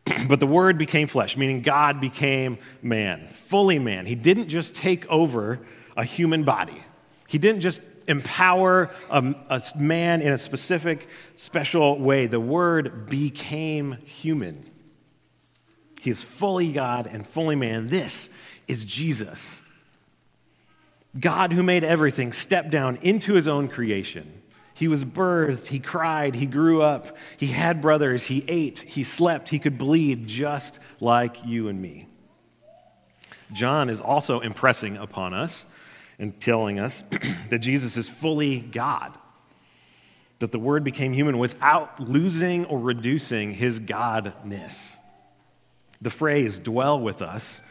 but 0.29 0.41
the 0.41 0.47
Word 0.47 0.79
became 0.79 1.09
flesh, 1.09 1.37
meaning 1.37 1.63
God 1.63 2.01
became 2.01 2.59
man, 2.83 3.29
fully 3.29 3.79
man. 3.79 4.07
He 4.07 4.15
didn't 4.15 4.49
just 4.49 4.75
take 4.75 5.07
over 5.09 5.61
a 5.97 6.05
human 6.05 6.45
body, 6.45 6.83
He 7.27 7.39
didn't 7.39 7.61
just 7.61 7.81
empower 8.07 8.91
a, 9.11 9.35
a 9.49 9.63
man 9.77 10.23
in 10.23 10.33
a 10.33 10.39
specific, 10.39 11.09
special 11.35 11.99
way. 11.99 12.27
The 12.27 12.41
Word 12.41 13.09
became 13.09 13.93
human. 14.05 14.65
He 16.01 16.11
is 16.11 16.23
fully 16.23 16.73
God 16.73 17.07
and 17.07 17.27
fully 17.27 17.57
man. 17.57 17.89
This 17.89 18.31
is 18.67 18.85
Jesus. 18.85 19.63
God, 21.19 21.53
who 21.53 21.63
made 21.63 21.85
everything, 21.85 22.33
stepped 22.33 22.71
down 22.71 22.97
into 23.03 23.35
his 23.35 23.49
own 23.49 23.69
creation. 23.69 24.41
He 24.75 24.89
was 24.89 25.05
birthed, 25.05 25.67
he 25.67 25.79
cried, 25.79 26.35
he 26.35 26.47
grew 26.47 26.81
up, 26.81 27.17
he 27.37 27.49
had 27.49 27.83
brothers, 27.83 28.27
he 28.27 28.45
ate, 28.49 28.79
he 28.79 29.03
slept, 29.03 29.51
he 29.51 29.59
could 29.59 29.77
bleed 29.77 30.27
just 30.27 30.79
like 31.01 31.45
you 31.45 31.69
and 31.69 31.83
me. 31.83 32.07
John 33.53 33.91
is 33.91 34.01
also 34.01 34.41
impressing 34.41 34.97
upon 34.97 35.35
us 35.35 35.67
and 36.21 36.39
telling 36.39 36.79
us 36.79 37.03
that 37.51 37.59
Jesus 37.59 37.97
is 37.97 38.09
fully 38.09 38.61
God, 38.61 39.19
that 40.39 40.53
the 40.53 40.59
Word 40.59 40.85
became 40.85 41.13
human 41.13 41.39
without 41.39 41.99
losing 41.99 42.67
or 42.67 42.79
reducing 42.79 43.53
his 43.53 43.81
godness. 43.81 44.97
The 46.01 46.11
phrase 46.11 46.59
dwell 46.59 47.01
with 47.01 47.23
us 47.23 47.63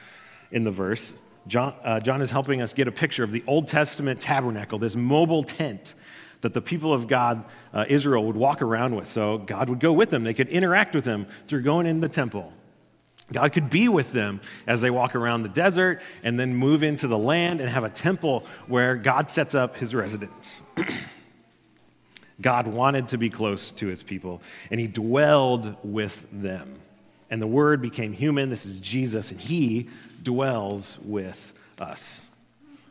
in 0.51 0.63
the 0.63 0.72
verse, 0.72 1.13
John, 1.48 1.74
uh, 1.84 2.00
John 2.00 2.22
is 2.22 2.29
helping 2.29 2.62
us 2.62 2.74
get 2.74 2.88
a 2.88 2.91
picture 2.91 3.24
of 3.24 3.32
the 3.32 3.44
Old 3.48 3.68
Testament 3.68 4.20
tabernacle, 4.20 4.77
this 4.79 4.96
mobile 4.96 5.44
tent 5.44 5.96
that 6.41 6.53
the 6.53 6.62
people 6.62 6.94
of 6.94 7.08
God, 7.08 7.44
uh, 7.74 7.86
Israel, 7.88 8.25
would 8.25 8.36
walk 8.36 8.62
around 8.62 8.96
with. 8.96 9.08
So 9.08 9.38
God 9.39 9.70
would 9.70 9.79
go 9.79 9.91
with 9.91 10.10
them. 10.10 10.24
They 10.24 10.34
could 10.34 10.50
interact 10.50 10.96
with 10.96 11.03
them 11.03 11.27
through 11.48 11.63
going 11.63 11.86
in 11.86 12.00
the 12.00 12.10
temple. 12.10 12.53
God 13.31 13.53
could 13.53 13.69
be 13.69 13.88
with 13.88 14.12
them 14.12 14.41
as 14.65 14.81
they 14.81 14.89
walk 14.89 15.15
around 15.15 15.43
the 15.43 15.50
desert 15.50 16.01
and 16.24 16.39
then 16.39 16.55
move 16.55 16.83
into 16.83 17.07
the 17.07 17.17
land 17.17 17.62
and 17.62 17.69
have 17.69 17.83
a 17.83 17.89
temple 17.89 18.45
where 18.67 18.95
God 18.95 19.29
sets 19.29 19.53
up 19.53 19.77
his 19.77 19.93
residence. 19.93 20.62
God 22.41 22.67
wanted 22.67 23.09
to 23.09 23.17
be 23.17 23.29
close 23.29 23.71
to 23.71 23.88
his 23.88 24.01
people, 24.01 24.41
and 24.71 24.79
he 24.79 24.88
dwelled 24.88 25.75
with 25.83 26.25
them. 26.31 26.79
And 27.29 27.41
the 27.41 27.48
Word 27.48 27.81
became 27.81 28.13
human. 28.13 28.50
This 28.50 28.65
is 28.65 28.79
Jesus, 28.79 29.31
and 29.31 29.39
He 29.39 29.88
dwells 30.24 30.98
with 31.03 31.53
us. 31.79 32.25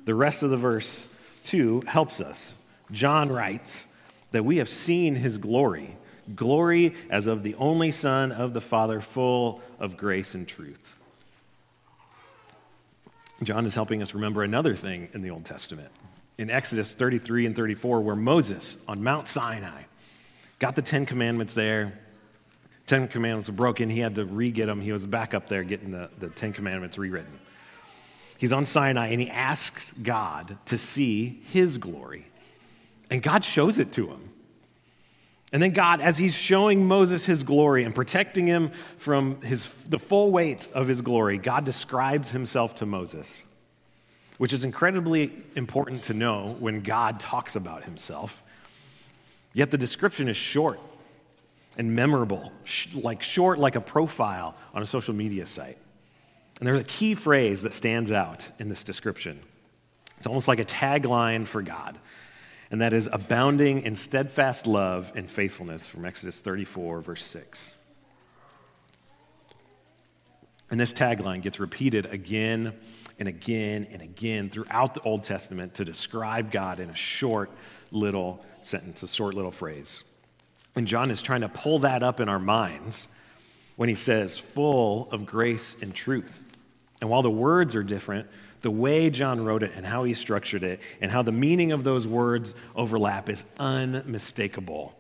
The 0.05 0.15
rest 0.15 0.43
of 0.43 0.51
the 0.51 0.57
verse 0.57 1.09
2 1.45 1.83
helps 1.87 2.21
us. 2.21 2.55
John 2.93 3.31
writes 3.31 3.87
that 4.31 4.45
we 4.45 4.59
have 4.59 4.69
seen 4.69 5.17
His 5.17 5.39
glory, 5.39 5.97
glory 6.35 6.95
as 7.11 7.27
of 7.27 7.43
the 7.43 7.57
only 7.57 7.91
Son 7.91 8.31
of 8.31 8.55
the 8.55 8.61
Father, 8.61 9.01
full 9.01 9.61
of 9.79 9.97
grace 9.97 10.35
and 10.35 10.47
truth. 10.47 10.99
John 13.43 13.67
is 13.67 13.75
helping 13.75 14.03
us 14.03 14.15
remember 14.15 14.43
another 14.43 14.75
thing 14.75 15.09
in 15.13 15.23
the 15.23 15.31
Old 15.31 15.45
Testament. 15.45 15.91
In 16.39 16.51
Exodus 16.51 16.93
33 16.93 17.47
and 17.47 17.57
34, 17.57 18.01
where 18.01 18.17
Moses 18.17 18.79
on 18.89 19.03
Mount 19.03 19.27
Sinai 19.27 19.83
got 20.59 20.75
the 20.75 20.83
Ten 20.83 21.07
Commandments 21.07 21.55
there, 21.55 21.93
Ten 22.87 23.07
Commandments 23.07 23.49
were 23.49 23.55
broken. 23.55 23.91
He 23.91 24.01
had 24.01 24.15
to 24.17 24.25
re 24.25 24.51
get 24.51 24.67
them. 24.67 24.81
He 24.81 24.93
was 24.93 25.07
back 25.07 25.35
up 25.35 25.47
there 25.49 25.63
getting 25.63 25.91
the, 25.91 26.11
the 26.19 26.29
Ten 26.29 26.53
Commandments 26.53 26.99
rewritten. 26.99 27.39
He's 28.39 28.53
on 28.53 28.67
Sinai 28.67 29.09
and 29.09 29.21
he 29.21 29.29
asks 29.29 29.93
God 29.93 30.57
to 30.67 30.79
see 30.79 31.43
his 31.51 31.77
glory. 31.77 32.27
And 33.11 33.23
God 33.23 33.45
shows 33.45 33.79
it 33.79 33.93
to 33.93 34.09
him. 34.09 34.31
And 35.53 35.63
then 35.63 35.73
God, 35.73 36.01
as 36.01 36.19
he's 36.19 36.35
showing 36.35 36.87
Moses 36.87 37.25
his 37.25 37.43
glory 37.43 37.85
and 37.85 37.95
protecting 37.95 38.47
him 38.47 38.71
from 38.99 39.41
his, 39.41 39.73
the 39.89 39.99
full 39.99 40.31
weight 40.31 40.69
of 40.75 40.89
his 40.89 41.01
glory, 41.01 41.39
God 41.39 41.65
describes 41.65 42.31
himself 42.31 42.75
to 42.77 42.87
Moses, 42.87 43.45
which 44.37 44.53
is 44.53 44.65
incredibly 44.65 45.33
important 45.57 46.03
to 46.05 46.15
know 46.15 46.57
when 46.59 46.83
God 46.83 47.19
talks 47.19 47.57
about 47.57 47.85
himself. 47.85 48.43
Yet 49.55 49.71
the 49.71 49.79
description 49.79 50.29
is 50.29 50.37
short 50.37 50.81
and 51.79 51.95
memorable, 51.95 52.53
like 52.95 53.23
short, 53.23 53.59
like 53.59 53.77
a 53.77 53.81
profile 53.81 54.55
on 54.75 54.83
a 54.83 54.87
social 54.87 55.15
media 55.15 55.47
site. 55.47 55.79
And 56.59 56.67
there's 56.67 56.81
a 56.81 56.85
key 56.85 57.15
phrase 57.15 57.63
that 57.63 57.73
stands 57.73 58.13
out 58.13 58.51
in 58.59 58.69
this 58.69 58.85
description. 58.85 59.41
It's 60.19 60.27
almost 60.27 60.49
like 60.49 60.59
a 60.59 60.65
tagline 60.65 61.47
for 61.47 61.63
God, 61.63 61.97
and 62.71 62.81
that 62.81 62.93
is 62.93 63.09
abounding 63.13 63.83
in 63.83 63.97
steadfast 63.97 64.67
love 64.67 65.13
and 65.15 65.31
faithfulness 65.31 65.87
from 65.87 66.05
Exodus 66.05 66.41
34, 66.41 67.01
verse 67.01 67.25
6. 67.25 67.75
And 70.71 70.79
this 70.79 70.93
tagline 70.93 71.41
gets 71.41 71.59
repeated 71.59 72.07
again 72.07 72.75
and 73.19 73.27
again 73.27 73.89
and 73.91 74.03
again 74.03 74.51
throughout 74.51 74.95
the 74.95 75.01
Old 75.01 75.25
Testament 75.25 75.75
to 75.75 75.85
describe 75.85 76.53
God 76.53 76.79
in 76.79 76.91
a 76.91 76.95
short 76.95 77.51
little 77.91 78.45
sentence, 78.61 79.03
a 79.03 79.09
short 79.09 79.35
little 79.35 79.51
phrase. 79.51 80.05
And 80.77 80.87
John 80.87 81.11
is 81.11 81.23
trying 81.23 81.41
to 81.41 81.49
pull 81.49 81.81
that 81.81 82.03
up 82.03 82.21
in 82.21 82.29
our 82.29 82.39
minds 82.39 83.09
when 83.77 83.89
he 83.89 83.95
says, 83.95 84.39
full 84.39 85.09
of 85.11 85.25
grace 85.25 85.75
and 85.81 85.95
truth. 85.95 86.45
And 87.01 87.09
while 87.09 87.23
the 87.23 87.31
words 87.31 87.75
are 87.75 87.83
different, 87.83 88.29
the 88.61 88.71
way 88.71 89.11
John 89.11 89.45
wrote 89.45 89.63
it 89.63 89.73
and 89.77 89.87
how 89.87 90.05
he 90.05 90.15
structured 90.15 90.63
it 90.63 90.81
and 91.01 91.11
how 91.11 91.23
the 91.23 91.33
meaning 91.33 91.73
of 91.73 91.85
those 91.85 92.07
words 92.07 92.55
overlap 92.75 93.29
is 93.29 93.45
unmistakable. 93.59 94.95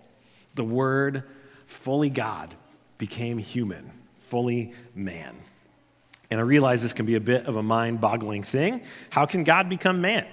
The 0.54 0.64
word, 0.64 1.24
fully 1.66 2.10
God, 2.10 2.54
became 2.98 3.38
human, 3.38 3.90
fully 4.20 4.72
man. 4.94 5.34
And 6.30 6.38
I 6.38 6.42
realize 6.42 6.82
this 6.82 6.92
can 6.92 7.06
be 7.06 7.14
a 7.14 7.20
bit 7.20 7.46
of 7.46 7.56
a 7.56 7.62
mind 7.62 8.00
boggling 8.00 8.42
thing. 8.42 8.82
How 9.10 9.26
can 9.26 9.44
God 9.44 9.68
become 9.68 10.00
man? 10.00 10.26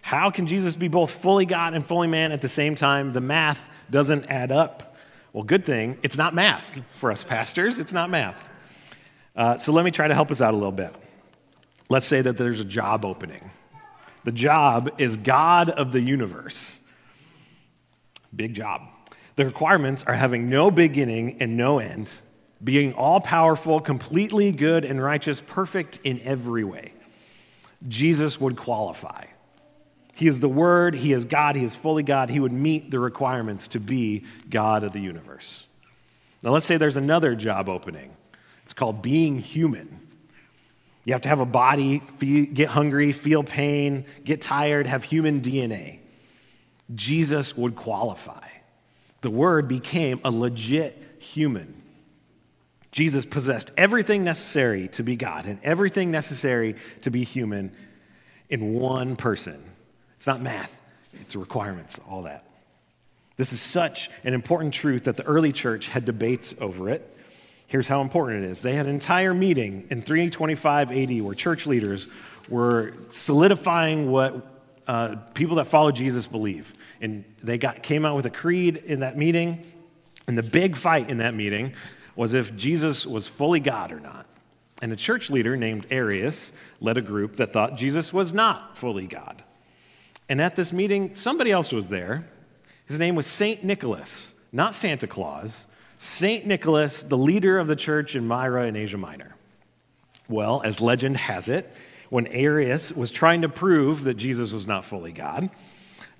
How 0.00 0.30
can 0.30 0.48
Jesus 0.48 0.74
be 0.74 0.88
both 0.88 1.12
fully 1.12 1.46
God 1.46 1.74
and 1.74 1.86
fully 1.86 2.08
man 2.08 2.32
at 2.32 2.42
the 2.42 2.48
same 2.48 2.74
time? 2.74 3.12
The 3.12 3.20
math 3.20 3.70
doesn't 3.90 4.26
add 4.26 4.50
up. 4.50 4.96
Well, 5.32 5.44
good 5.44 5.64
thing 5.64 5.98
it's 6.02 6.18
not 6.18 6.34
math 6.34 6.82
for 6.92 7.10
us 7.10 7.24
pastors, 7.24 7.78
it's 7.78 7.92
not 7.92 8.10
math. 8.10 8.50
Uh, 9.34 9.56
so 9.56 9.72
let 9.72 9.84
me 9.84 9.90
try 9.90 10.08
to 10.08 10.14
help 10.14 10.30
us 10.30 10.40
out 10.40 10.52
a 10.52 10.56
little 10.56 10.72
bit. 10.72 10.94
Let's 11.92 12.06
say 12.06 12.22
that 12.22 12.38
there's 12.38 12.58
a 12.58 12.64
job 12.64 13.04
opening. 13.04 13.50
The 14.24 14.32
job 14.32 14.92
is 14.96 15.18
God 15.18 15.68
of 15.68 15.92
the 15.92 16.00
universe. 16.00 16.80
Big 18.34 18.54
job. 18.54 18.80
The 19.36 19.44
requirements 19.44 20.02
are 20.04 20.14
having 20.14 20.48
no 20.48 20.70
beginning 20.70 21.42
and 21.42 21.58
no 21.58 21.80
end, 21.80 22.10
being 22.64 22.94
all 22.94 23.20
powerful, 23.20 23.78
completely 23.78 24.52
good 24.52 24.86
and 24.86 25.02
righteous, 25.02 25.42
perfect 25.42 25.98
in 26.02 26.18
every 26.20 26.64
way. 26.64 26.94
Jesus 27.86 28.40
would 28.40 28.56
qualify. 28.56 29.26
He 30.14 30.26
is 30.26 30.40
the 30.40 30.48
Word, 30.48 30.94
He 30.94 31.12
is 31.12 31.26
God, 31.26 31.56
He 31.56 31.62
is 31.62 31.74
fully 31.74 32.02
God. 32.02 32.30
He 32.30 32.40
would 32.40 32.52
meet 32.52 32.90
the 32.90 33.00
requirements 33.00 33.68
to 33.68 33.80
be 33.80 34.24
God 34.48 34.82
of 34.82 34.92
the 34.92 35.00
universe. 35.00 35.66
Now, 36.42 36.52
let's 36.52 36.64
say 36.64 36.78
there's 36.78 36.96
another 36.96 37.34
job 37.34 37.68
opening. 37.68 38.16
It's 38.64 38.72
called 38.72 39.02
being 39.02 39.36
human. 39.36 40.01
You 41.04 41.14
have 41.14 41.22
to 41.22 41.28
have 41.28 41.40
a 41.40 41.46
body, 41.46 42.00
get 42.20 42.68
hungry, 42.68 43.12
feel 43.12 43.42
pain, 43.42 44.04
get 44.24 44.40
tired, 44.40 44.86
have 44.86 45.02
human 45.02 45.40
DNA. 45.40 45.98
Jesus 46.94 47.56
would 47.56 47.74
qualify. 47.74 48.48
The 49.22 49.30
Word 49.30 49.68
became 49.68 50.20
a 50.24 50.30
legit 50.30 51.00
human. 51.18 51.82
Jesus 52.92 53.24
possessed 53.24 53.70
everything 53.76 54.22
necessary 54.22 54.88
to 54.88 55.02
be 55.02 55.16
God 55.16 55.46
and 55.46 55.58
everything 55.62 56.10
necessary 56.10 56.76
to 57.00 57.10
be 57.10 57.24
human 57.24 57.72
in 58.50 58.74
one 58.74 59.16
person. 59.16 59.62
It's 60.16 60.26
not 60.26 60.42
math, 60.42 60.80
it's 61.20 61.34
requirements, 61.34 61.98
all 62.08 62.22
that. 62.22 62.44
This 63.36 63.52
is 63.52 63.60
such 63.60 64.10
an 64.24 64.34
important 64.34 64.74
truth 64.74 65.04
that 65.04 65.16
the 65.16 65.24
early 65.24 65.52
church 65.52 65.88
had 65.88 66.04
debates 66.04 66.54
over 66.60 66.90
it. 66.90 67.08
Here's 67.72 67.88
how 67.88 68.02
important 68.02 68.44
it 68.44 68.50
is. 68.50 68.60
They 68.60 68.74
had 68.74 68.84
an 68.84 68.92
entire 68.92 69.32
meeting 69.32 69.86
in 69.88 70.02
325 70.02 70.92
AD 70.92 71.22
where 71.22 71.34
church 71.34 71.66
leaders 71.66 72.06
were 72.50 72.92
solidifying 73.08 74.10
what 74.10 74.46
uh, 74.86 75.16
people 75.32 75.56
that 75.56 75.64
follow 75.68 75.90
Jesus 75.90 76.26
believe. 76.26 76.74
And 77.00 77.24
they 77.42 77.56
got, 77.56 77.82
came 77.82 78.04
out 78.04 78.14
with 78.14 78.26
a 78.26 78.30
creed 78.30 78.76
in 78.76 79.00
that 79.00 79.16
meeting. 79.16 79.64
And 80.26 80.36
the 80.36 80.42
big 80.42 80.76
fight 80.76 81.08
in 81.08 81.16
that 81.16 81.32
meeting 81.32 81.72
was 82.14 82.34
if 82.34 82.54
Jesus 82.54 83.06
was 83.06 83.26
fully 83.26 83.58
God 83.58 83.90
or 83.90 84.00
not. 84.00 84.26
And 84.82 84.92
a 84.92 84.96
church 84.96 85.30
leader 85.30 85.56
named 85.56 85.86
Arius 85.88 86.52
led 86.78 86.98
a 86.98 87.02
group 87.02 87.36
that 87.36 87.52
thought 87.52 87.78
Jesus 87.78 88.12
was 88.12 88.34
not 88.34 88.76
fully 88.76 89.06
God. 89.06 89.42
And 90.28 90.42
at 90.42 90.56
this 90.56 90.74
meeting, 90.74 91.14
somebody 91.14 91.50
else 91.50 91.72
was 91.72 91.88
there. 91.88 92.26
His 92.84 92.98
name 92.98 93.14
was 93.14 93.26
St. 93.26 93.64
Nicholas, 93.64 94.34
not 94.52 94.74
Santa 94.74 95.06
Claus. 95.06 95.66
St. 96.02 96.44
Nicholas, 96.44 97.04
the 97.04 97.16
leader 97.16 97.60
of 97.60 97.68
the 97.68 97.76
church 97.76 98.16
in 98.16 98.26
Myra 98.26 98.66
in 98.66 98.74
Asia 98.74 98.98
Minor. 98.98 99.36
Well, 100.28 100.60
as 100.64 100.80
legend 100.80 101.16
has 101.16 101.48
it, 101.48 101.72
when 102.10 102.26
Arius 102.26 102.90
was 102.90 103.12
trying 103.12 103.42
to 103.42 103.48
prove 103.48 104.02
that 104.02 104.14
Jesus 104.14 104.52
was 104.52 104.66
not 104.66 104.84
fully 104.84 105.12
God, 105.12 105.48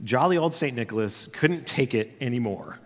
jolly 0.05 0.39
old 0.39 0.55
St. 0.55 0.77
Nicholas 0.77 1.27
couldn't 1.33 1.67
take 1.67 1.97
it 1.97 2.13
anymore. 2.21 2.79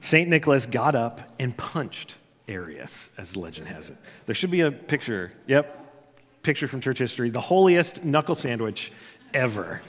St. 0.00 0.28
Nicholas 0.28 0.66
got 0.66 0.96
up 0.96 1.20
and 1.38 1.56
punched 1.56 2.18
Arius, 2.48 3.12
as 3.16 3.36
legend 3.36 3.68
has 3.68 3.90
it. 3.90 3.96
There 4.26 4.34
should 4.34 4.50
be 4.50 4.62
a 4.62 4.72
picture. 4.72 5.32
Yep, 5.46 6.42
picture 6.42 6.66
from 6.66 6.80
church 6.80 6.98
history. 6.98 7.30
The 7.30 7.40
holiest 7.40 8.04
knuckle 8.04 8.34
sandwich 8.34 8.90
ever. 9.32 9.80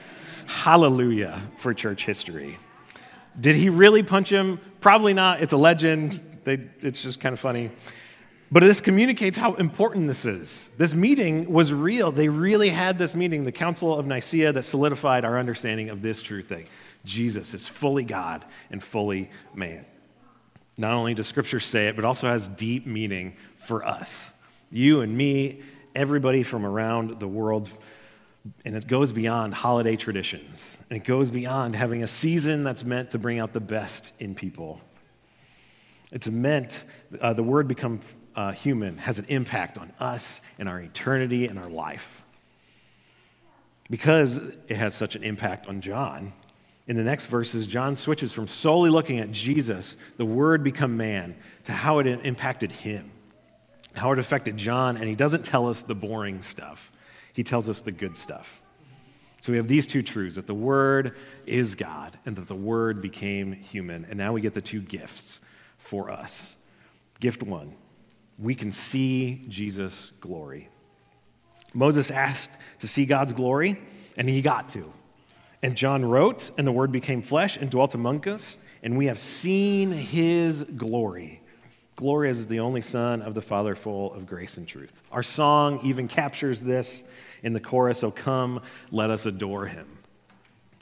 Hallelujah 0.45 1.41
for 1.57 1.73
church 1.73 2.05
history. 2.05 2.59
Did 3.41 3.55
he 3.55 3.69
really 3.69 4.03
punch 4.03 4.31
him? 4.31 4.59
Probably 4.81 5.15
not. 5.15 5.41
It's 5.41 5.53
a 5.53 5.57
legend. 5.57 6.21
They, 6.43 6.59
it's 6.81 7.01
just 7.01 7.19
kind 7.19 7.33
of 7.33 7.39
funny. 7.39 7.71
But 8.51 8.61
this 8.61 8.81
communicates 8.81 9.35
how 9.35 9.55
important 9.55 10.07
this 10.07 10.25
is. 10.25 10.69
This 10.77 10.93
meeting 10.93 11.51
was 11.51 11.73
real. 11.73 12.11
They 12.11 12.29
really 12.29 12.69
had 12.69 12.99
this 12.99 13.15
meeting, 13.15 13.45
the 13.45 13.51
Council 13.51 13.97
of 13.97 14.05
Nicaea, 14.05 14.53
that 14.53 14.61
solidified 14.61 15.25
our 15.25 15.39
understanding 15.39 15.89
of 15.89 16.03
this 16.03 16.21
true 16.21 16.43
thing 16.43 16.67
Jesus 17.03 17.53
is 17.55 17.67
fully 17.67 18.05
God 18.05 18.45
and 18.69 18.83
fully 18.83 19.31
man. 19.55 19.85
Not 20.77 20.91
only 20.91 21.13
does 21.13 21.27
Scripture 21.27 21.59
say 21.59 21.87
it, 21.87 21.95
but 21.95 22.05
also 22.05 22.27
has 22.27 22.47
deep 22.47 22.85
meaning 22.85 23.35
for 23.57 23.85
us. 23.85 24.33
You 24.71 25.01
and 25.01 25.15
me, 25.15 25.61
everybody 25.95 26.43
from 26.43 26.65
around 26.65 27.19
the 27.19 27.27
world. 27.27 27.69
And 28.65 28.75
it 28.75 28.87
goes 28.87 29.11
beyond 29.11 29.53
holiday 29.53 29.95
traditions. 29.95 30.79
And 30.89 30.97
it 30.97 31.05
goes 31.05 31.31
beyond 31.31 31.75
having 31.75 32.03
a 32.03 32.07
season 32.07 32.63
that's 32.63 32.83
meant 32.83 33.11
to 33.11 33.19
bring 33.19 33.39
out 33.39 33.53
the 33.53 33.59
best 33.59 34.13
in 34.19 34.35
people. 34.35 34.81
It's 36.13 36.29
meant, 36.29 36.85
uh, 37.19 37.33
the 37.33 37.43
word 37.43 37.67
become 37.67 37.99
uh, 38.35 38.51
human 38.51 38.97
has 38.99 39.19
an 39.19 39.25
impact 39.27 39.77
on 39.77 39.91
us 39.99 40.41
and 40.57 40.69
our 40.69 40.79
eternity 40.79 41.47
and 41.47 41.59
our 41.59 41.67
life. 41.67 42.23
Because 43.89 44.37
it 44.37 44.75
has 44.75 44.95
such 44.95 45.15
an 45.15 45.23
impact 45.23 45.67
on 45.67 45.81
John, 45.81 46.33
in 46.87 46.95
the 46.95 47.03
next 47.03 47.27
verses, 47.27 47.65
John 47.65 47.95
switches 47.95 48.31
from 48.31 48.47
solely 48.47 48.89
looking 48.89 49.19
at 49.19 49.31
Jesus, 49.31 49.97
the 50.17 50.25
Word 50.25 50.63
become 50.63 50.97
man, 50.97 51.35
to 51.63 51.71
how 51.71 51.99
it 51.99 52.07
impacted 52.07 52.71
him, 52.71 53.11
how 53.95 54.11
it 54.11 54.19
affected 54.19 54.57
John, 54.57 54.97
and 54.97 55.07
he 55.07 55.15
doesn't 55.15 55.43
tell 55.43 55.67
us 55.67 55.81
the 55.81 55.95
boring 55.95 56.41
stuff. 56.41 56.91
He 57.31 57.43
tells 57.43 57.69
us 57.69 57.81
the 57.81 57.91
good 57.91 58.17
stuff. 58.17 58.61
So 59.41 59.51
we 59.51 59.57
have 59.57 59.67
these 59.67 59.87
two 59.87 60.03
truths 60.03 60.35
that 60.35 60.47
the 60.47 60.53
Word 60.53 61.15
is 61.45 61.75
God 61.75 62.17
and 62.25 62.35
that 62.35 62.47
the 62.47 62.55
Word 62.55 63.01
became 63.01 63.53
human. 63.53 64.05
And 64.05 64.17
now 64.17 64.33
we 64.33 64.41
get 64.41 64.53
the 64.53 64.61
two 64.61 64.81
gifts 64.81 65.39
for 65.93 66.09
us. 66.09 66.55
Gift 67.19 67.43
one 67.43 67.75
we 68.39 68.55
can 68.55 68.71
see 68.71 69.43
Jesus' 69.47 70.11
glory. 70.19 70.67
Moses 71.71 72.09
asked 72.09 72.57
to 72.79 72.87
see 72.87 73.05
God's 73.05 73.31
glory, 73.31 73.79
and 74.17 74.27
he 74.27 74.41
got 74.41 74.69
to. 74.69 74.91
And 75.61 75.77
John 75.77 76.03
wrote, 76.03 76.49
and 76.57 76.65
the 76.65 76.71
Word 76.71 76.91
became 76.91 77.21
flesh 77.21 77.57
and 77.57 77.69
dwelt 77.69 77.93
among 77.93 78.27
us, 78.27 78.57
and 78.81 78.97
we 78.97 79.05
have 79.05 79.19
seen 79.19 79.91
his 79.91 80.63
glory. 80.63 81.41
Glory 81.95 82.27
as 82.27 82.47
the 82.47 82.59
only 82.59 82.81
Son 82.81 83.21
of 83.21 83.35
the 83.35 83.41
Father, 83.43 83.75
full 83.75 84.15
of 84.15 84.25
grace 84.25 84.57
and 84.57 84.67
truth. 84.67 84.99
Our 85.11 85.21
song 85.21 85.79
even 85.83 86.07
captures 86.07 86.63
this 86.63 87.03
in 87.43 87.53
the 87.53 87.59
chorus, 87.59 88.03
Oh, 88.03 88.09
come, 88.09 88.61
let 88.89 89.11
us 89.11 89.27
adore 89.27 89.67
him. 89.67 89.85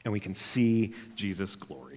And 0.06 0.14
we 0.14 0.22
can 0.22 0.36
see 0.36 0.94
Jesus' 1.16 1.58
glory. 1.58 1.91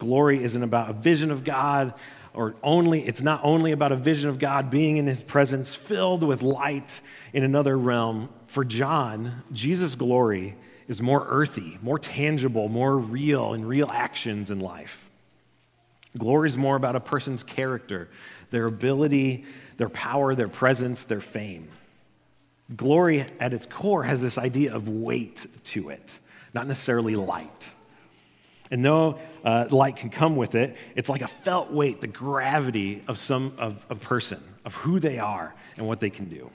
Glory 0.00 0.42
isn't 0.42 0.62
about 0.62 0.90
a 0.90 0.94
vision 0.94 1.30
of 1.30 1.44
God 1.44 1.94
or 2.34 2.54
only, 2.62 3.06
it's 3.06 3.22
not 3.22 3.40
only 3.44 3.72
about 3.72 3.92
a 3.92 3.96
vision 3.96 4.30
of 4.30 4.38
God 4.38 4.70
being 4.70 4.96
in 4.96 5.06
his 5.06 5.22
presence, 5.22 5.74
filled 5.74 6.22
with 6.22 6.42
light 6.42 7.00
in 7.32 7.44
another 7.44 7.76
realm. 7.76 8.28
For 8.46 8.64
John, 8.64 9.42
Jesus' 9.52 9.94
glory 9.94 10.56
is 10.88 11.02
more 11.02 11.26
earthy, 11.28 11.78
more 11.82 11.98
tangible, 11.98 12.68
more 12.68 12.96
real 12.96 13.52
in 13.52 13.64
real 13.64 13.90
actions 13.92 14.50
in 14.50 14.58
life. 14.58 15.08
Glory 16.16 16.48
is 16.48 16.56
more 16.56 16.76
about 16.76 16.96
a 16.96 17.00
person's 17.00 17.42
character, 17.42 18.08
their 18.50 18.66
ability, 18.66 19.44
their 19.76 19.88
power, 19.88 20.34
their 20.34 20.48
presence, 20.48 21.04
their 21.04 21.20
fame. 21.20 21.68
Glory 22.74 23.26
at 23.38 23.52
its 23.52 23.66
core 23.66 24.04
has 24.04 24.22
this 24.22 24.38
idea 24.38 24.74
of 24.74 24.88
weight 24.88 25.46
to 25.64 25.90
it, 25.90 26.18
not 26.54 26.66
necessarily 26.66 27.16
light. 27.16 27.74
And 28.70 28.84
though 28.84 29.18
uh, 29.44 29.66
light 29.70 29.96
can 29.96 30.10
come 30.10 30.36
with 30.36 30.54
it, 30.54 30.76
it's 30.94 31.08
like 31.08 31.22
a 31.22 31.28
felt 31.28 31.72
weight, 31.72 32.00
the 32.00 32.06
gravity 32.06 33.02
of 33.08 33.18
some 33.18 33.52
of 33.58 33.84
a 33.90 33.96
person, 33.96 34.40
of 34.64 34.74
who 34.76 35.00
they 35.00 35.18
are 35.18 35.54
and 35.76 35.86
what 35.86 36.00
they 36.00 36.10
can 36.10 36.26
do. 36.26 36.50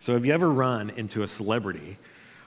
So, 0.00 0.14
have 0.14 0.24
you 0.24 0.32
ever 0.32 0.50
run 0.50 0.90
into 0.90 1.22
a 1.22 1.28
celebrity 1.28 1.98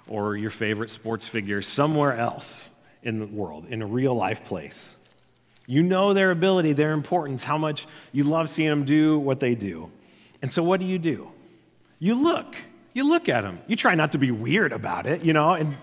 or 0.07 0.35
your 0.35 0.49
favorite 0.49 0.89
sports 0.89 1.27
figure 1.27 1.61
somewhere 1.61 2.13
else 2.13 2.69
in 3.03 3.19
the 3.19 3.27
world, 3.27 3.67
in 3.69 3.81
a 3.81 3.85
real 3.85 4.15
life 4.15 4.43
place? 4.45 4.97
You 5.67 5.81
know 5.81 6.13
their 6.13 6.31
ability, 6.31 6.73
their 6.73 6.91
importance, 6.91 7.43
how 7.43 7.57
much 7.57 7.87
you 8.11 8.23
love 8.23 8.49
seeing 8.49 8.69
them 8.69 8.83
do 8.83 9.17
what 9.19 9.39
they 9.39 9.55
do. 9.55 9.91
And 10.41 10.51
so, 10.51 10.63
what 10.63 10.79
do 10.79 10.85
you 10.85 10.99
do? 10.99 11.31
You 11.99 12.15
look 12.15 12.55
you 12.95 13.03
look 13.03 13.27
at 13.27 13.41
them. 13.41 13.59
You 13.67 13.75
try 13.75 13.93
not 13.93 14.13
to 14.13 14.17
be 14.17 14.31
weird 14.31 14.71
about 14.71 15.05
it, 15.05 15.23
you 15.25 15.33
know, 15.33 15.51
and 15.51 15.75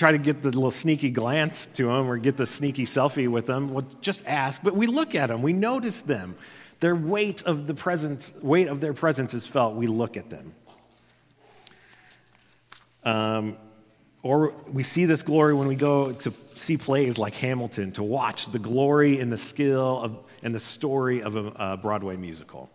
try 0.00 0.12
to 0.12 0.18
get 0.18 0.42
the 0.42 0.48
little 0.48 0.70
sneaky 0.70 1.10
glance 1.10 1.66
to 1.66 1.84
them 1.84 2.08
or 2.08 2.16
get 2.16 2.38
the 2.38 2.46
sneaky 2.46 2.86
selfie 2.86 3.28
with 3.28 3.44
them. 3.44 3.72
Well, 3.72 3.86
just 4.00 4.26
ask. 4.26 4.62
But 4.62 4.74
we 4.74 4.86
look 4.86 5.14
at 5.14 5.28
them. 5.28 5.42
We 5.42 5.52
notice 5.52 6.00
them. 6.00 6.36
Their 6.80 6.96
weight 6.96 7.42
of 7.42 7.66
the 7.66 7.74
presence, 7.74 8.32
weight 8.42 8.68
of 8.68 8.80
their 8.80 8.94
presence 8.94 9.34
is 9.34 9.46
felt. 9.46 9.74
We 9.74 9.86
look 9.86 10.16
at 10.16 10.30
them. 10.30 10.54
Um, 13.04 13.58
or 14.22 14.54
we 14.72 14.82
see 14.82 15.04
this 15.04 15.22
glory 15.22 15.52
when 15.52 15.68
we 15.68 15.74
go 15.74 16.12
to 16.12 16.32
see 16.54 16.78
plays 16.78 17.18
like 17.18 17.34
Hamilton, 17.34 17.92
to 17.92 18.02
watch 18.02 18.46
the 18.46 18.58
glory 18.58 19.20
and 19.20 19.30
the 19.30 19.38
skill 19.38 20.00
of, 20.00 20.30
and 20.42 20.54
the 20.54 20.60
story 20.60 21.22
of 21.22 21.36
a, 21.36 21.52
a 21.56 21.76
Broadway 21.76 22.16
musical. 22.16 22.70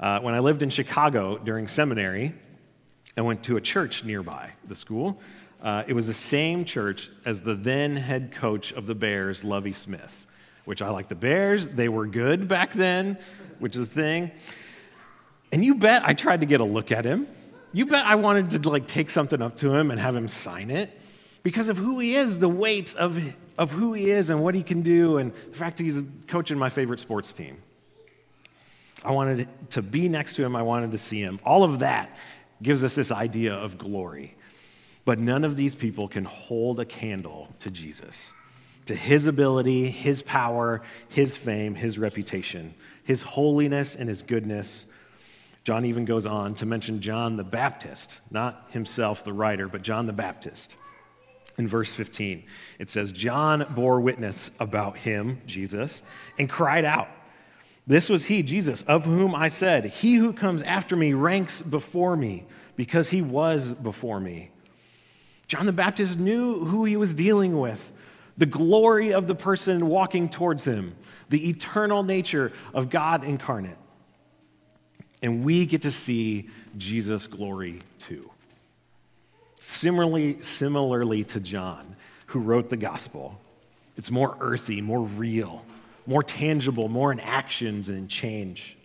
Uh, 0.00 0.18
when 0.20 0.34
I 0.34 0.40
lived 0.40 0.64
in 0.64 0.70
Chicago 0.70 1.38
during 1.38 1.68
seminary, 1.68 2.34
I 3.16 3.22
went 3.22 3.44
to 3.44 3.56
a 3.56 3.60
church 3.60 4.04
nearby 4.04 4.50
the 4.66 4.76
school. 4.76 5.20
Uh, 5.62 5.84
it 5.86 5.94
was 5.94 6.06
the 6.06 6.14
same 6.14 6.64
church 6.64 7.10
as 7.24 7.40
the 7.40 7.54
then 7.54 7.96
head 7.96 8.32
coach 8.32 8.72
of 8.72 8.86
the 8.86 8.94
Bears, 8.94 9.42
Lovie 9.42 9.72
Smith, 9.72 10.26
which 10.64 10.82
I 10.82 10.90
like 10.90 11.08
the 11.08 11.14
Bears. 11.14 11.68
They 11.68 11.88
were 11.88 12.06
good 12.06 12.46
back 12.48 12.72
then, 12.72 13.18
which 13.58 13.76
is 13.76 13.88
the 13.88 13.94
thing. 13.94 14.30
And 15.52 15.64
you 15.64 15.74
bet 15.74 16.04
I 16.04 16.12
tried 16.14 16.40
to 16.40 16.46
get 16.46 16.60
a 16.60 16.64
look 16.64 16.92
at 16.92 17.04
him. 17.04 17.26
You 17.72 17.86
bet 17.86 18.04
I 18.04 18.14
wanted 18.14 18.62
to 18.62 18.70
like 18.70 18.86
take 18.86 19.10
something 19.10 19.40
up 19.42 19.56
to 19.58 19.74
him 19.74 19.90
and 19.90 20.00
have 20.00 20.14
him 20.14 20.28
sign 20.28 20.70
it 20.70 20.98
because 21.42 21.68
of 21.68 21.76
who 21.76 22.00
he 22.00 22.14
is, 22.14 22.38
the 22.38 22.48
weight 22.48 22.94
of, 22.96 23.20
of 23.56 23.70
who 23.70 23.92
he 23.92 24.10
is 24.10 24.30
and 24.30 24.42
what 24.42 24.54
he 24.54 24.62
can 24.62 24.82
do, 24.82 25.18
and 25.18 25.32
the 25.32 25.56
fact 25.56 25.78
he's 25.78 26.04
coaching 26.26 26.58
my 26.58 26.68
favorite 26.68 27.00
sports 27.00 27.32
team. 27.32 27.62
I 29.04 29.12
wanted 29.12 29.48
to 29.70 29.82
be 29.82 30.08
next 30.08 30.34
to 30.36 30.44
him. 30.44 30.56
I 30.56 30.62
wanted 30.62 30.92
to 30.92 30.98
see 30.98 31.20
him. 31.20 31.38
All 31.44 31.62
of 31.62 31.78
that 31.78 32.16
gives 32.62 32.82
us 32.82 32.94
this 32.94 33.12
idea 33.12 33.54
of 33.54 33.78
glory. 33.78 34.36
But 35.06 35.20
none 35.20 35.44
of 35.44 35.56
these 35.56 35.76
people 35.76 36.08
can 36.08 36.24
hold 36.24 36.80
a 36.80 36.84
candle 36.84 37.48
to 37.60 37.70
Jesus, 37.70 38.34
to 38.86 38.94
his 38.94 39.28
ability, 39.28 39.88
his 39.88 40.20
power, 40.20 40.82
his 41.08 41.36
fame, 41.36 41.76
his 41.76 41.96
reputation, 41.96 42.74
his 43.04 43.22
holiness, 43.22 43.94
and 43.94 44.08
his 44.08 44.22
goodness. 44.22 44.84
John 45.62 45.84
even 45.84 46.06
goes 46.06 46.26
on 46.26 46.56
to 46.56 46.66
mention 46.66 47.00
John 47.00 47.36
the 47.36 47.44
Baptist, 47.44 48.20
not 48.32 48.66
himself, 48.70 49.22
the 49.22 49.32
writer, 49.32 49.68
but 49.68 49.82
John 49.82 50.06
the 50.06 50.12
Baptist. 50.12 50.76
In 51.56 51.68
verse 51.68 51.94
15, 51.94 52.44
it 52.80 52.90
says, 52.90 53.12
John 53.12 53.64
bore 53.70 54.00
witness 54.00 54.50
about 54.58 54.98
him, 54.98 55.40
Jesus, 55.46 56.02
and 56.36 56.50
cried 56.50 56.84
out. 56.84 57.08
This 57.86 58.08
was 58.08 58.26
he, 58.26 58.42
Jesus, 58.42 58.82
of 58.82 59.04
whom 59.04 59.36
I 59.36 59.46
said, 59.46 59.84
He 59.84 60.16
who 60.16 60.32
comes 60.32 60.64
after 60.64 60.96
me 60.96 61.12
ranks 61.12 61.62
before 61.62 62.16
me, 62.16 62.44
because 62.74 63.10
he 63.10 63.22
was 63.22 63.72
before 63.72 64.18
me. 64.18 64.50
John 65.48 65.66
the 65.66 65.72
Baptist 65.72 66.18
knew 66.18 66.64
who 66.64 66.84
he 66.84 66.96
was 66.96 67.14
dealing 67.14 67.58
with 67.58 67.92
the 68.38 68.46
glory 68.46 69.12
of 69.12 69.26
the 69.28 69.34
person 69.34 69.88
walking 69.88 70.28
towards 70.28 70.64
him, 70.64 70.94
the 71.30 71.48
eternal 71.48 72.02
nature 72.02 72.52
of 72.74 72.90
God 72.90 73.24
incarnate. 73.24 73.78
And 75.22 75.44
we 75.44 75.64
get 75.64 75.82
to 75.82 75.90
see 75.90 76.50
Jesus' 76.76 77.26
glory 77.26 77.80
too. 77.98 78.30
Similarly, 79.58 80.42
similarly 80.42 81.24
to 81.24 81.40
John, 81.40 81.96
who 82.26 82.40
wrote 82.40 82.68
the 82.68 82.76
gospel, 82.76 83.40
it's 83.96 84.10
more 84.10 84.36
earthy, 84.40 84.82
more 84.82 85.00
real 85.00 85.64
more 86.06 86.22
tangible, 86.22 86.88
more 86.88 87.12
in 87.12 87.20
actions 87.20 87.88
and 87.88 87.98
in 87.98 88.08
change. 88.08 88.76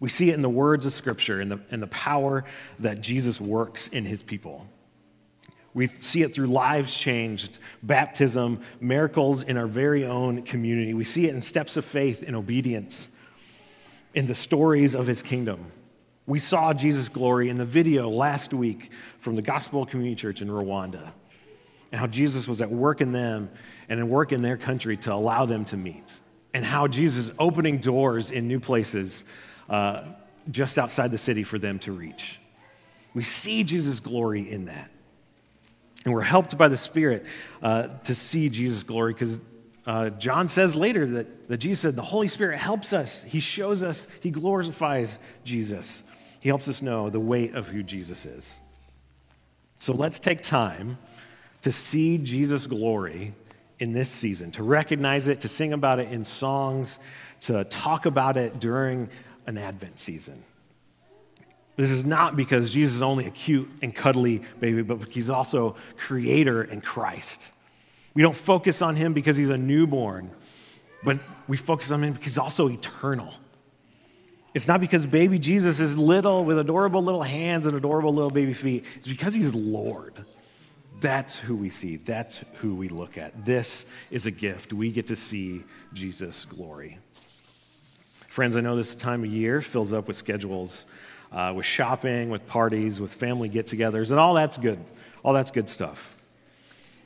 We 0.00 0.08
see 0.08 0.30
it 0.30 0.34
in 0.34 0.42
the 0.42 0.50
words 0.50 0.84
of 0.84 0.92
Scripture 0.92 1.40
and 1.40 1.50
the, 1.50 1.60
and 1.70 1.82
the 1.82 1.86
power 1.86 2.44
that 2.80 3.00
Jesus 3.00 3.40
works 3.40 3.88
in 3.88 4.04
his 4.04 4.22
people. 4.22 4.66
We 5.76 5.88
see 5.88 6.22
it 6.22 6.34
through 6.34 6.46
lives 6.46 6.94
changed, 6.94 7.58
baptism, 7.82 8.60
miracles 8.80 9.42
in 9.42 9.58
our 9.58 9.66
very 9.66 10.06
own 10.06 10.40
community. 10.40 10.94
We 10.94 11.04
see 11.04 11.26
it 11.26 11.34
in 11.34 11.42
steps 11.42 11.76
of 11.76 11.84
faith 11.84 12.22
and 12.26 12.34
obedience, 12.34 13.10
in 14.14 14.26
the 14.26 14.34
stories 14.34 14.94
of 14.94 15.06
his 15.06 15.22
kingdom. 15.22 15.70
We 16.26 16.38
saw 16.38 16.72
Jesus' 16.72 17.10
glory 17.10 17.50
in 17.50 17.58
the 17.58 17.66
video 17.66 18.08
last 18.08 18.54
week 18.54 18.90
from 19.18 19.36
the 19.36 19.42
Gospel 19.42 19.84
Community 19.84 20.16
Church 20.18 20.40
in 20.40 20.48
Rwanda, 20.48 21.12
and 21.92 22.00
how 22.00 22.06
Jesus 22.06 22.48
was 22.48 22.62
at 22.62 22.70
work 22.70 23.02
in 23.02 23.12
them 23.12 23.50
and 23.90 24.00
at 24.00 24.08
work 24.08 24.32
in 24.32 24.40
their 24.40 24.56
country 24.56 24.96
to 24.96 25.12
allow 25.12 25.44
them 25.44 25.66
to 25.66 25.76
meet 25.76 26.18
and 26.54 26.64
how 26.64 26.88
Jesus 26.88 27.26
is 27.26 27.32
opening 27.38 27.76
doors 27.76 28.30
in 28.30 28.48
new 28.48 28.60
places 28.60 29.26
uh, 29.68 30.04
just 30.50 30.78
outside 30.78 31.10
the 31.10 31.18
city 31.18 31.44
for 31.44 31.58
them 31.58 31.78
to 31.80 31.92
reach. 31.92 32.40
We 33.12 33.24
see 33.24 33.62
Jesus' 33.62 34.00
glory 34.00 34.50
in 34.50 34.64
that. 34.64 34.90
And 36.06 36.14
we're 36.14 36.22
helped 36.22 36.56
by 36.56 36.68
the 36.68 36.76
Spirit 36.76 37.26
uh, 37.60 37.88
to 38.04 38.14
see 38.14 38.48
Jesus' 38.48 38.84
glory 38.84 39.12
because 39.12 39.40
uh, 39.86 40.10
John 40.10 40.46
says 40.46 40.76
later 40.76 41.04
that, 41.04 41.48
that 41.48 41.58
Jesus 41.58 41.80
said 41.80 41.96
the 41.96 42.02
Holy 42.02 42.28
Spirit 42.28 42.58
helps 42.58 42.92
us. 42.92 43.24
He 43.24 43.40
shows 43.40 43.82
us, 43.82 44.06
He 44.20 44.30
glorifies 44.30 45.18
Jesus. 45.42 46.04
He 46.38 46.48
helps 46.48 46.68
us 46.68 46.80
know 46.80 47.10
the 47.10 47.18
weight 47.18 47.56
of 47.56 47.66
who 47.66 47.82
Jesus 47.82 48.24
is. 48.24 48.60
So 49.78 49.94
let's 49.94 50.20
take 50.20 50.42
time 50.42 50.96
to 51.62 51.72
see 51.72 52.18
Jesus' 52.18 52.68
glory 52.68 53.34
in 53.80 53.92
this 53.92 54.08
season, 54.08 54.52
to 54.52 54.62
recognize 54.62 55.26
it, 55.26 55.40
to 55.40 55.48
sing 55.48 55.72
about 55.72 55.98
it 55.98 56.12
in 56.12 56.24
songs, 56.24 57.00
to 57.40 57.64
talk 57.64 58.06
about 58.06 58.36
it 58.36 58.60
during 58.60 59.08
an 59.48 59.58
Advent 59.58 59.98
season. 59.98 60.44
This 61.76 61.90
is 61.90 62.04
not 62.04 62.36
because 62.36 62.70
Jesus 62.70 62.96
is 62.96 63.02
only 63.02 63.26
a 63.26 63.30
cute 63.30 63.70
and 63.82 63.94
cuddly 63.94 64.42
baby, 64.60 64.82
but 64.82 65.08
he's 65.10 65.28
also 65.28 65.76
creator 65.96 66.62
and 66.62 66.82
Christ. 66.82 67.52
We 68.14 68.22
don't 68.22 68.36
focus 68.36 68.80
on 68.80 68.96
him 68.96 69.12
because 69.12 69.36
he's 69.36 69.50
a 69.50 69.58
newborn, 69.58 70.30
but 71.04 71.20
we 71.46 71.58
focus 71.58 71.90
on 71.90 72.02
him 72.02 72.14
because 72.14 72.32
he's 72.32 72.38
also 72.38 72.68
eternal. 72.68 73.32
It's 74.54 74.66
not 74.66 74.80
because 74.80 75.04
baby 75.04 75.38
Jesus 75.38 75.80
is 75.80 75.98
little 75.98 76.42
with 76.42 76.58
adorable 76.58 77.04
little 77.04 77.22
hands 77.22 77.66
and 77.66 77.76
adorable 77.76 78.14
little 78.14 78.30
baby 78.30 78.54
feet. 78.54 78.86
It's 78.96 79.06
because 79.06 79.34
he's 79.34 79.54
Lord. 79.54 80.14
That's 81.00 81.38
who 81.38 81.54
we 81.54 81.68
see. 81.68 81.96
That's 81.96 82.42
who 82.54 82.74
we 82.74 82.88
look 82.88 83.18
at. 83.18 83.44
This 83.44 83.84
is 84.10 84.24
a 84.24 84.30
gift. 84.30 84.72
We 84.72 84.90
get 84.90 85.08
to 85.08 85.16
see 85.16 85.62
Jesus' 85.92 86.46
glory. 86.46 86.98
Friends, 88.28 88.56
I 88.56 88.62
know 88.62 88.76
this 88.76 88.94
time 88.94 89.24
of 89.24 89.30
year 89.30 89.60
fills 89.60 89.92
up 89.92 90.08
with 90.08 90.16
schedules 90.16 90.86
uh, 91.32 91.52
with 91.54 91.66
shopping, 91.66 92.30
with 92.30 92.46
parties, 92.46 93.00
with 93.00 93.14
family 93.14 93.48
get 93.48 93.66
togethers, 93.66 94.10
and 94.10 94.20
all 94.20 94.34
that's 94.34 94.58
good. 94.58 94.78
All 95.24 95.32
that's 95.32 95.50
good 95.50 95.68
stuff. 95.68 96.16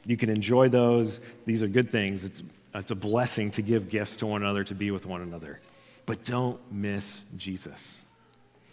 You 0.04 0.16
can 0.16 0.30
enjoy 0.30 0.68
those. 0.68 1.20
These 1.44 1.62
are 1.62 1.68
good 1.68 1.90
things. 1.90 2.24
It's, 2.24 2.42
it's 2.74 2.90
a 2.90 2.96
blessing 2.96 3.50
to 3.52 3.62
give 3.62 3.88
gifts 3.88 4.16
to 4.18 4.26
one 4.26 4.42
another, 4.42 4.64
to 4.64 4.74
be 4.74 4.90
with 4.90 5.06
one 5.06 5.22
another. 5.22 5.60
But 6.06 6.24
don't 6.24 6.58
miss 6.72 7.22
Jesus. 7.36 8.04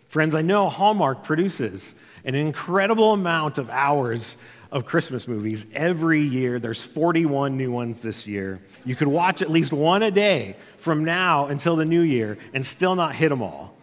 Friends, 0.07 0.35
I 0.35 0.41
know 0.41 0.69
Hallmark 0.69 1.23
produces 1.23 1.95
an 2.23 2.33
incredible 2.33 3.13
amount 3.13 3.57
of 3.57 3.69
hours 3.69 4.37
of 4.71 4.85
Christmas 4.85 5.27
movies 5.27 5.65
every 5.73 6.21
year. 6.21 6.59
There's 6.59 6.81
41 6.81 7.57
new 7.57 7.71
ones 7.71 8.01
this 8.01 8.27
year. 8.27 8.59
You 8.85 8.95
could 8.95 9.07
watch 9.07 9.41
at 9.41 9.49
least 9.49 9.71
one 9.71 10.03
a 10.03 10.11
day 10.11 10.55
from 10.77 11.05
now 11.05 11.47
until 11.47 11.75
the 11.75 11.85
new 11.85 12.01
year 12.01 12.37
and 12.53 12.65
still 12.65 12.95
not 12.95 13.15
hit 13.15 13.29
them 13.29 13.41
all. 13.41 13.76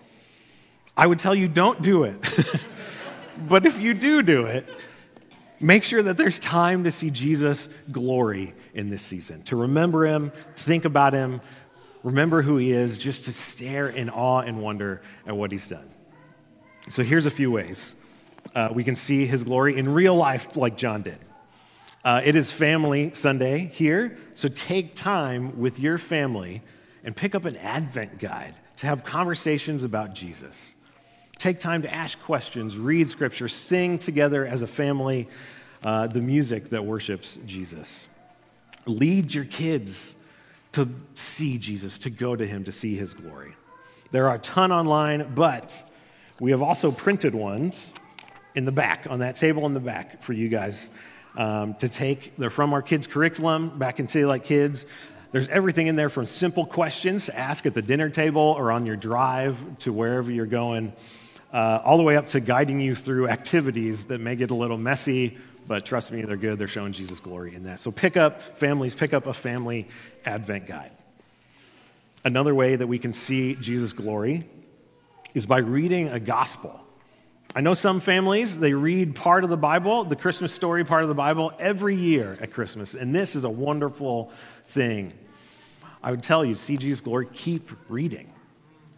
I 0.96 1.07
would 1.07 1.18
tell 1.18 1.35
you 1.35 1.48
don't 1.48 1.83
do 1.83 2.04
it. 2.04 2.16
but 3.48 3.66
if 3.66 3.80
you 3.80 3.94
do 3.94 4.22
do 4.22 4.46
it, 4.46 4.66
make 5.61 5.85
sure 5.85 6.02
that 6.02 6.16
there's 6.16 6.38
time 6.38 6.85
to 6.85 6.90
see 6.90 7.11
Jesus' 7.11 7.68
glory 7.90 8.54
in 8.74 8.88
this 8.88 9.02
season, 9.02 9.42
to 9.44 9.57
remember 9.57 10.07
him, 10.07 10.30
think 10.57 10.85
about 10.85 11.12
him, 11.12 11.40
remember 12.02 12.42
who 12.42 12.57
he 12.57 12.72
is, 12.72 12.98
just 12.98 13.24
to 13.24 13.33
stare 13.33 13.88
in 13.88 14.11
awe 14.11 14.40
and 14.40 14.61
wonder 14.61 15.02
at 15.26 15.37
what 15.37 15.50
he's 15.50 15.68
done. 15.68 15.88
So 16.88 17.02
here's 17.02 17.26
a 17.26 17.30
few 17.30 17.50
ways 17.50 17.96
uh, 18.54 18.68
we 18.72 18.85
can 18.85 18.94
see 18.94 19.26
his 19.26 19.42
glory 19.42 19.76
in 19.76 19.92
real 19.92 20.14
life, 20.14 20.57
like 20.57 20.76
John 20.76 21.02
did. 21.02 21.18
Uh, 22.04 22.20
it 22.22 22.37
is 22.37 22.52
Family 22.52 23.12
Sunday 23.14 23.70
here, 23.72 24.18
so 24.35 24.48
take 24.48 24.94
time 24.94 25.59
with 25.59 25.78
your 25.78 25.96
family 25.96 26.61
and 27.02 27.16
pick 27.16 27.35
up 27.35 27.46
an 27.46 27.57
Advent 27.57 28.18
guide 28.18 28.54
to 28.76 28.87
have 28.87 29.04
conversations 29.04 29.85
about 29.85 30.14
Jesus. 30.14 30.74
Take 31.38 31.58
time 31.58 31.82
to 31.82 31.94
ask 31.94 32.20
questions, 32.20 32.78
read 32.78 33.08
scripture, 33.08 33.48
sing 33.48 33.98
together 33.98 34.46
as 34.46 34.62
a 34.62 34.66
family 34.66 35.28
uh, 35.84 36.06
the 36.06 36.20
music 36.20 36.70
that 36.70 36.84
worships 36.84 37.38
Jesus. 37.46 38.08
Lead 38.86 39.34
your 39.34 39.44
kids 39.44 40.16
to 40.72 40.88
see 41.14 41.58
Jesus, 41.58 41.98
to 42.00 42.10
go 42.10 42.34
to 42.34 42.46
him, 42.46 42.64
to 42.64 42.72
see 42.72 42.96
his 42.96 43.14
glory. 43.14 43.54
There 44.10 44.28
are 44.28 44.36
a 44.36 44.40
ton 44.40 44.72
online, 44.72 45.34
but 45.34 45.82
we 46.40 46.50
have 46.50 46.62
also 46.62 46.90
printed 46.90 47.34
ones 47.34 47.94
in 48.54 48.64
the 48.64 48.72
back, 48.72 49.06
on 49.10 49.20
that 49.20 49.36
table 49.36 49.66
in 49.66 49.74
the 49.74 49.80
back 49.80 50.22
for 50.22 50.32
you 50.32 50.48
guys 50.48 50.90
um, 51.36 51.74
to 51.74 51.88
take. 51.88 52.36
They're 52.36 52.50
from 52.50 52.72
our 52.72 52.82
kids' 52.82 53.06
curriculum 53.06 53.78
back 53.78 54.00
in 54.00 54.08
City 54.08 54.24
Light 54.24 54.44
Kids. 54.44 54.86
There's 55.32 55.48
everything 55.48 55.88
in 55.88 55.96
there 55.96 56.08
from 56.08 56.26
simple 56.26 56.64
questions 56.64 57.26
to 57.26 57.36
ask 57.36 57.66
at 57.66 57.74
the 57.74 57.82
dinner 57.82 58.08
table 58.08 58.54
or 58.56 58.70
on 58.70 58.86
your 58.86 58.96
drive 58.96 59.78
to 59.78 59.92
wherever 59.92 60.30
you're 60.30 60.46
going 60.46 60.92
uh, 61.54 61.80
all 61.84 61.96
the 61.96 62.02
way 62.02 62.16
up 62.16 62.26
to 62.26 62.40
guiding 62.40 62.80
you 62.80 62.96
through 62.96 63.28
activities 63.28 64.06
that 64.06 64.20
may 64.20 64.34
get 64.34 64.50
a 64.50 64.56
little 64.56 64.76
messy, 64.76 65.38
but 65.68 65.84
trust 65.84 66.10
me, 66.10 66.20
they're 66.22 66.36
good. 66.36 66.58
They're 66.58 66.66
showing 66.66 66.92
Jesus' 66.92 67.20
glory 67.20 67.54
in 67.54 67.62
that. 67.62 67.78
So 67.78 67.92
pick 67.92 68.16
up, 68.16 68.42
families, 68.58 68.92
pick 68.92 69.14
up 69.14 69.28
a 69.28 69.32
family 69.32 69.86
Advent 70.26 70.66
guide. 70.66 70.90
Another 72.24 72.56
way 72.56 72.74
that 72.74 72.88
we 72.88 72.98
can 72.98 73.12
see 73.12 73.54
Jesus' 73.54 73.92
glory 73.92 74.42
is 75.32 75.46
by 75.46 75.58
reading 75.58 76.08
a 76.08 76.18
gospel. 76.18 76.80
I 77.54 77.60
know 77.60 77.74
some 77.74 78.00
families, 78.00 78.58
they 78.58 78.72
read 78.72 79.14
part 79.14 79.44
of 79.44 79.50
the 79.50 79.56
Bible, 79.56 80.02
the 80.02 80.16
Christmas 80.16 80.52
story 80.52 80.84
part 80.84 81.04
of 81.04 81.08
the 81.08 81.14
Bible, 81.14 81.52
every 81.60 81.94
year 81.94 82.36
at 82.40 82.50
Christmas, 82.50 82.94
and 82.94 83.14
this 83.14 83.36
is 83.36 83.44
a 83.44 83.50
wonderful 83.50 84.32
thing. 84.64 85.12
I 86.02 86.10
would 86.10 86.22
tell 86.22 86.44
you, 86.44 86.56
see 86.56 86.76
Jesus' 86.76 87.00
glory, 87.00 87.28
keep 87.32 87.70
reading, 87.88 88.32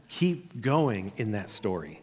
keep 0.08 0.62
going 0.62 1.12
in 1.18 1.32
that 1.32 1.50
story. 1.50 2.00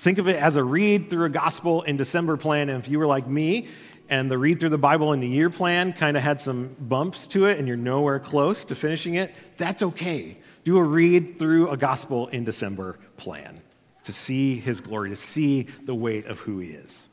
Think 0.00 0.16
of 0.16 0.28
it 0.28 0.36
as 0.36 0.56
a 0.56 0.64
read 0.64 1.10
through 1.10 1.26
a 1.26 1.28
gospel 1.28 1.82
in 1.82 1.98
December 1.98 2.38
plan. 2.38 2.70
And 2.70 2.82
if 2.82 2.88
you 2.88 2.98
were 2.98 3.06
like 3.06 3.26
me 3.26 3.68
and 4.08 4.30
the 4.30 4.38
read 4.38 4.58
through 4.58 4.70
the 4.70 4.78
Bible 4.78 5.12
in 5.12 5.20
the 5.20 5.28
year 5.28 5.50
plan 5.50 5.92
kind 5.92 6.16
of 6.16 6.22
had 6.22 6.40
some 6.40 6.74
bumps 6.80 7.26
to 7.28 7.44
it 7.44 7.58
and 7.58 7.68
you're 7.68 7.76
nowhere 7.76 8.18
close 8.18 8.64
to 8.64 8.74
finishing 8.74 9.16
it, 9.16 9.34
that's 9.58 9.82
okay. 9.82 10.38
Do 10.64 10.78
a 10.78 10.82
read 10.82 11.38
through 11.38 11.68
a 11.68 11.76
gospel 11.76 12.28
in 12.28 12.44
December 12.44 12.98
plan 13.18 13.60
to 14.04 14.12
see 14.14 14.56
his 14.56 14.80
glory, 14.80 15.10
to 15.10 15.16
see 15.16 15.64
the 15.84 15.94
weight 15.94 16.24
of 16.24 16.40
who 16.40 16.60
he 16.60 16.70
is. 16.70 17.06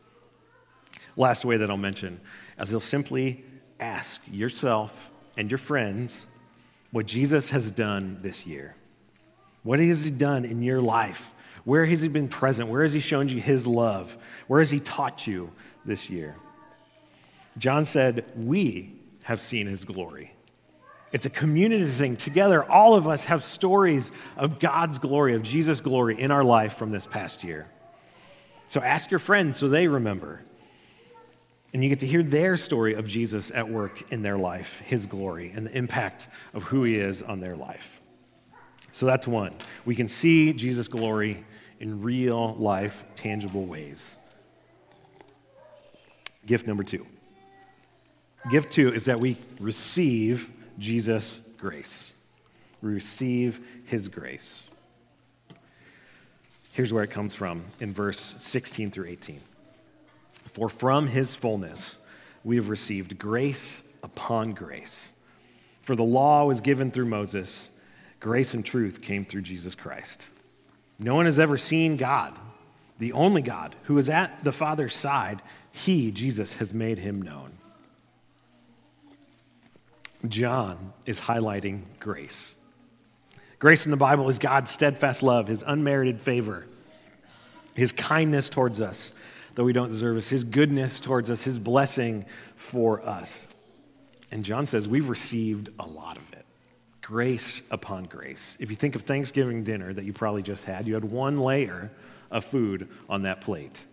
Last 1.17 1.43
way 1.43 1.57
that 1.57 1.69
I'll 1.69 1.75
mention, 1.75 2.21
as 2.57 2.71
you'll 2.71 2.79
simply 2.79 3.43
ask 3.81 4.21
yourself 4.31 5.11
and 5.35 5.51
your 5.51 5.57
friends 5.57 6.25
what 6.91 7.05
Jesus 7.05 7.49
has 7.49 7.69
done 7.69 8.19
this 8.21 8.47
year. 8.47 8.77
What 9.63 9.81
has 9.81 10.05
he 10.05 10.11
done 10.11 10.45
in 10.45 10.63
your 10.63 10.79
life? 10.79 11.33
Where 11.67 11.85
has 11.85 11.99
He 11.99 12.07
been 12.07 12.29
present? 12.29 12.69
Where 12.69 12.81
has 12.81 12.93
He 12.93 13.01
shown 13.01 13.27
you 13.27 13.41
His 13.41 13.67
love? 13.67 14.15
Where 14.47 14.61
has 14.61 14.71
He 14.71 14.79
taught 14.79 15.27
you 15.27 15.51
this 15.83 16.09
year? 16.09 16.37
John 17.57 17.83
said, 17.83 18.31
We 18.37 18.95
have 19.23 19.41
seen 19.41 19.67
His 19.67 19.83
glory. 19.83 20.31
It's 21.11 21.25
a 21.25 21.29
community 21.29 21.85
thing. 21.85 22.15
Together, 22.15 22.63
all 22.63 22.95
of 22.95 23.09
us 23.09 23.25
have 23.25 23.43
stories 23.43 24.13
of 24.37 24.61
God's 24.61 24.97
glory, 24.97 25.35
of 25.35 25.43
Jesus' 25.43 25.81
glory 25.81 26.17
in 26.17 26.31
our 26.31 26.41
life 26.41 26.77
from 26.77 26.91
this 26.91 27.05
past 27.05 27.43
year. 27.43 27.67
So 28.67 28.79
ask 28.79 29.11
your 29.11 29.19
friends 29.19 29.57
so 29.57 29.67
they 29.67 29.89
remember. 29.89 30.43
And 31.73 31.83
you 31.83 31.89
get 31.89 31.99
to 31.99 32.07
hear 32.07 32.23
their 32.23 32.55
story 32.55 32.93
of 32.93 33.07
Jesus 33.07 33.51
at 33.53 33.67
work 33.67 34.09
in 34.13 34.21
their 34.21 34.37
life, 34.37 34.79
his 34.85 35.05
glory, 35.05 35.51
and 35.53 35.67
the 35.67 35.77
impact 35.77 36.29
of 36.53 36.63
who 36.63 36.85
he 36.85 36.95
is 36.95 37.21
on 37.23 37.41
their 37.41 37.57
life. 37.57 37.99
So 38.93 39.05
that's 39.05 39.27
one. 39.27 39.53
We 39.83 39.95
can 39.95 40.07
see 40.07 40.53
Jesus' 40.53 40.87
glory 40.87 41.43
in 41.79 42.01
real 42.01 42.55
life, 42.55 43.03
tangible 43.15 43.65
ways. 43.65 44.17
Gift 46.45 46.65
number 46.65 46.83
two. 46.83 47.05
Gift 48.49 48.71
two 48.71 48.93
is 48.93 49.05
that 49.05 49.19
we 49.19 49.37
receive 49.59 50.51
Jesus' 50.79 51.41
grace. 51.57 52.13
We 52.81 52.93
receive 52.93 53.59
his 53.85 54.07
grace. 54.07 54.63
Here's 56.73 56.93
where 56.93 57.03
it 57.03 57.11
comes 57.11 57.33
from 57.33 57.65
in 57.79 57.93
verse 57.93 58.35
16 58.39 58.91
through 58.91 59.07
18. 59.07 59.41
For 60.53 60.69
from 60.69 61.07
his 61.07 61.35
fullness 61.35 61.99
we 62.43 62.55
have 62.55 62.69
received 62.69 63.17
grace 63.17 63.83
upon 64.03 64.53
grace. 64.53 65.11
For 65.81 65.95
the 65.95 66.03
law 66.03 66.45
was 66.45 66.61
given 66.61 66.91
through 66.91 67.05
Moses, 67.05 67.71
grace 68.19 68.53
and 68.53 68.63
truth 68.63 69.01
came 69.01 69.25
through 69.25 69.41
Jesus 69.41 69.73
Christ. 69.73 70.27
No 70.99 71.15
one 71.15 71.25
has 71.25 71.39
ever 71.39 71.57
seen 71.57 71.95
God, 71.95 72.37
the 72.97 73.13
only 73.13 73.41
God 73.41 73.75
who 73.83 73.97
is 73.97 74.09
at 74.09 74.43
the 74.43 74.51
Father's 74.51 74.95
side. 74.95 75.41
He, 75.71 76.11
Jesus, 76.11 76.53
has 76.53 76.73
made 76.73 76.97
him 76.97 77.21
known. 77.21 77.53
John 80.27 80.93
is 81.05 81.21
highlighting 81.21 81.83
grace. 81.99 82.55
Grace 83.59 83.85
in 83.85 83.91
the 83.91 83.97
Bible 83.97 84.27
is 84.29 84.39
God's 84.39 84.71
steadfast 84.71 85.21
love, 85.21 85.47
his 85.47 85.63
unmerited 85.65 86.19
favor, 86.19 86.65
his 87.75 87.91
kindness 87.91 88.49
towards 88.49 88.81
us, 88.81 89.13
though 89.55 89.63
we 89.63 89.73
don't 89.73 89.89
deserve 89.89 90.17
it, 90.17 90.25
his 90.25 90.43
goodness 90.43 90.99
towards 90.99 91.29
us, 91.29 91.43
his 91.43 91.59
blessing 91.59 92.25
for 92.55 93.01
us. 93.01 93.47
And 94.31 94.43
John 94.43 94.65
says 94.65 94.87
we've 94.87 95.09
received 95.09 95.69
a 95.79 95.85
lot 95.85 96.17
of 96.17 96.33
it 96.33 96.45
grace 97.07 97.61
upon 97.71 98.03
grace. 98.03 98.57
If 98.59 98.69
you 98.69 98.75
think 98.75 98.95
of 98.95 99.03
Thanksgiving 99.03 99.63
dinner 99.63 99.93
that 99.93 100.03
you 100.03 100.11
probably 100.11 100.41
just 100.41 100.65
had, 100.65 100.85
you 100.85 100.93
had 100.93 101.05
one 101.05 101.39
layer 101.39 101.89
of 102.29 102.43
food 102.43 102.89
on 103.07 103.21
that 103.21 103.39
plate. 103.39 103.85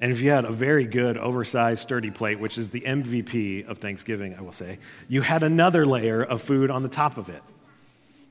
And 0.00 0.10
if 0.10 0.20
you 0.20 0.30
had 0.30 0.44
a 0.44 0.50
very 0.50 0.84
good, 0.84 1.16
oversized, 1.16 1.80
sturdy 1.80 2.10
plate, 2.10 2.40
which 2.40 2.58
is 2.58 2.70
the 2.70 2.80
MVP 2.80 3.68
of 3.68 3.78
Thanksgiving, 3.78 4.34
I 4.34 4.40
will 4.40 4.50
say, 4.50 4.80
you 5.06 5.22
had 5.22 5.44
another 5.44 5.86
layer 5.86 6.24
of 6.24 6.42
food 6.42 6.70
on 6.72 6.82
the 6.82 6.88
top 6.88 7.18
of 7.18 7.28
it. 7.28 7.40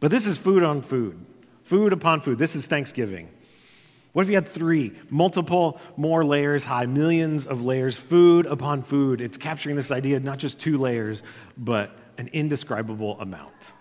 But 0.02 0.12
this 0.12 0.28
is 0.28 0.36
food 0.38 0.64
on 0.64 0.82
food, 0.82 1.26
food 1.64 1.94
upon 1.94 2.20
food. 2.20 2.38
This 2.38 2.58
is 2.58 2.68
Thanksgiving. 2.68 3.30
What 4.12 4.24
if 4.24 4.28
you 4.28 4.36
had 4.36 4.50
three, 4.50 4.92
multiple 5.10 5.80
more 5.96 6.26
layers 6.26 6.66
high, 6.66 6.88
millions 6.88 7.48
of 7.48 7.64
layers, 7.64 7.96
food 7.96 8.48
upon 8.48 8.82
food? 8.82 9.22
It's 9.22 9.38
capturing 9.38 9.78
this 9.78 9.92
idea 9.92 10.20
not 10.20 10.40
just 10.40 10.60
two 10.60 10.78
layers, 10.78 11.24
but 11.58 11.98
an 12.18 12.28
indescribable 12.34 13.18
amount. 13.22 13.72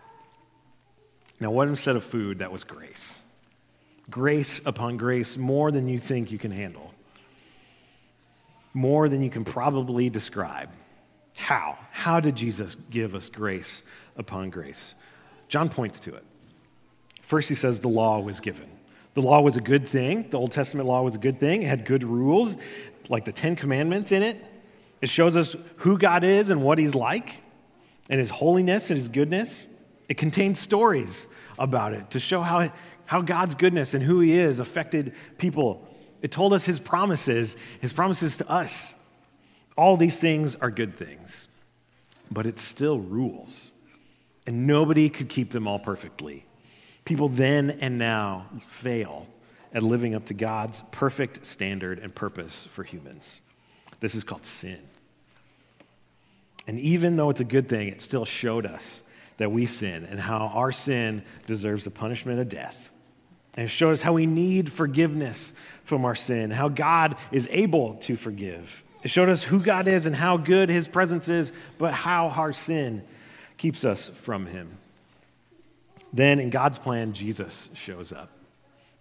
Now, 1.43 1.51
what 1.51 1.69
instead 1.69 1.97
of 1.97 2.05
food, 2.05 2.39
that 2.39 2.51
was 2.51 2.65
grace? 2.65 3.23
Grace 4.11 4.65
upon 4.65 4.97
grace, 4.97 5.37
more 5.37 5.71
than 5.71 5.89
you 5.89 5.99
think 5.99 6.33
you 6.33 6.39
can 6.39 6.51
handle 6.51 6.93
more 8.75 9.09
than 9.09 9.23
you 9.23 9.31
can 9.31 9.45
probably 9.45 10.09
describe. 10.11 10.71
How? 11.37 11.79
How 11.91 12.21
did 12.21 12.37
Jesus 12.37 12.75
give 12.75 13.15
us 13.15 13.29
grace 13.29 13.83
upon 14.17 14.51
grace? 14.51 14.95
John 15.49 15.69
points 15.69 16.01
to 16.01 16.15
it. 16.15 16.25
First, 17.21 17.49
he 17.49 17.55
says 17.55 17.81
the 17.81 17.89
law 17.89 18.21
was 18.21 18.41
given. 18.41 18.69
The 19.15 19.21
law 19.21 19.41
was 19.41 19.57
a 19.57 19.61
good 19.61 19.87
thing. 19.87 20.29
The 20.31 20.39
Old 20.39 20.53
Testament 20.53 20.89
law 20.89 21.03
was 21.03 21.15
a 21.15 21.19
good 21.19 21.39
thing. 21.39 21.63
It 21.63 21.67
had 21.67 21.85
good 21.85 22.05
rules, 22.05 22.57
like 23.09 23.25
the 23.25 23.33
Ten 23.33 23.57
Commandments 23.57 24.13
in 24.13 24.23
it. 24.23 24.43
It 25.03 25.09
shows 25.09 25.37
us 25.37 25.55
who 25.77 25.99
God 25.99 26.25
is 26.25 26.51
and 26.51 26.63
what 26.63 26.79
he's 26.79 26.95
like, 26.95 27.43
and 28.09 28.19
his 28.19 28.31
holiness 28.31 28.91
and 28.91 28.97
his 28.97 29.09
goodness. 29.09 29.67
It 30.09 30.17
contains 30.17 30.59
stories 30.59 31.29
about 31.59 31.93
it 31.93 32.11
to 32.11 32.21
show 32.21 32.43
how, 32.43 32.73
how 33.07 33.21
God's 33.21 33.55
goodness 33.55 33.95
and 33.95 34.03
who 34.03 34.21
he 34.21 34.39
is 34.39 34.61
affected 34.61 35.15
people 35.39 35.89
it 36.23 36.31
told 36.31 36.53
us 36.53 36.65
his 36.65 36.79
promises, 36.79 37.57
his 37.81 37.93
promises 37.93 38.39
to 38.39 38.49
us. 38.49 38.95
All 39.77 39.97
these 39.97 40.19
things 40.19 40.55
are 40.57 40.71
good 40.71 40.95
things, 40.95 41.49
but 42.31 42.47
it's 42.47 42.63
still 42.63 43.01
rules. 43.01 43.73
And 44.47 44.67
nobody 44.67 45.11
could 45.11 45.29
keep 45.29 45.51
them 45.51 45.67
all 45.67 45.81
perfectly. 45.81 46.47
People 47.05 47.29
then 47.29 47.71
and 47.81 47.99
now 47.99 48.47
fail 48.67 49.27
at 49.75 49.83
living 49.83 50.15
up 50.15 50.27
to 50.27 50.35
God's 50.35 50.83
perfect 50.93 51.45
standard 51.45 51.99
and 51.99 52.15
purpose 52.15 52.67
for 52.67 52.85
humans. 52.85 53.43
This 54.01 54.15
is 54.15 54.23
called 54.23 54.47
sin. 54.47 54.81
And 56.67 56.79
even 56.79 57.17
though 57.17 57.31
it's 57.31 57.41
a 57.41 57.45
good 57.45 57.69
thing, 57.69 57.89
it 57.89 58.01
still 58.01 58.25
showed 58.25 58.67
us 58.67 59.03
that 59.37 59.51
we 59.51 59.67
sin 59.67 60.05
and 60.05 60.21
how 60.21 60.51
our 60.55 60.73
sin 60.73 61.23
deserves 61.47 61.85
the 61.85 61.91
punishment 61.91 62.41
of 62.41 62.49
death. 62.49 62.91
And 63.57 63.65
it 63.65 63.69
showed 63.69 63.93
us 63.93 64.03
how 64.03 64.15
we 64.15 64.27
need 64.27 64.73
forgiveness 64.73 65.53
from 65.85 66.05
our 66.05 66.15
sin, 66.15 66.51
how 66.51 66.69
God 66.69 67.17
is 67.31 67.49
able 67.51 67.95
to 67.97 68.17
forgive. 68.17 68.83
It 69.03 69.09
showed 69.09 69.29
us 69.29 69.43
who 69.43 69.61
God 69.61 69.89
is 69.89 70.07
and 70.07 70.15
how 70.15 70.37
good 70.37 70.69
his 70.69 70.89
presence 70.89 71.29
is, 71.29 71.53
but 71.77 71.93
how 71.93 72.29
our 72.29 72.53
sin 72.53 73.03
keeps 73.57 73.85
us 73.85 74.09
from 74.09 74.47
him. 74.47 74.79
Then, 76.13 76.39
in 76.39 76.51
God's 76.51 76.79
plan, 76.79 77.15
Jesus 77.15 77.71
shows 77.75 78.13
up. 78.13 78.31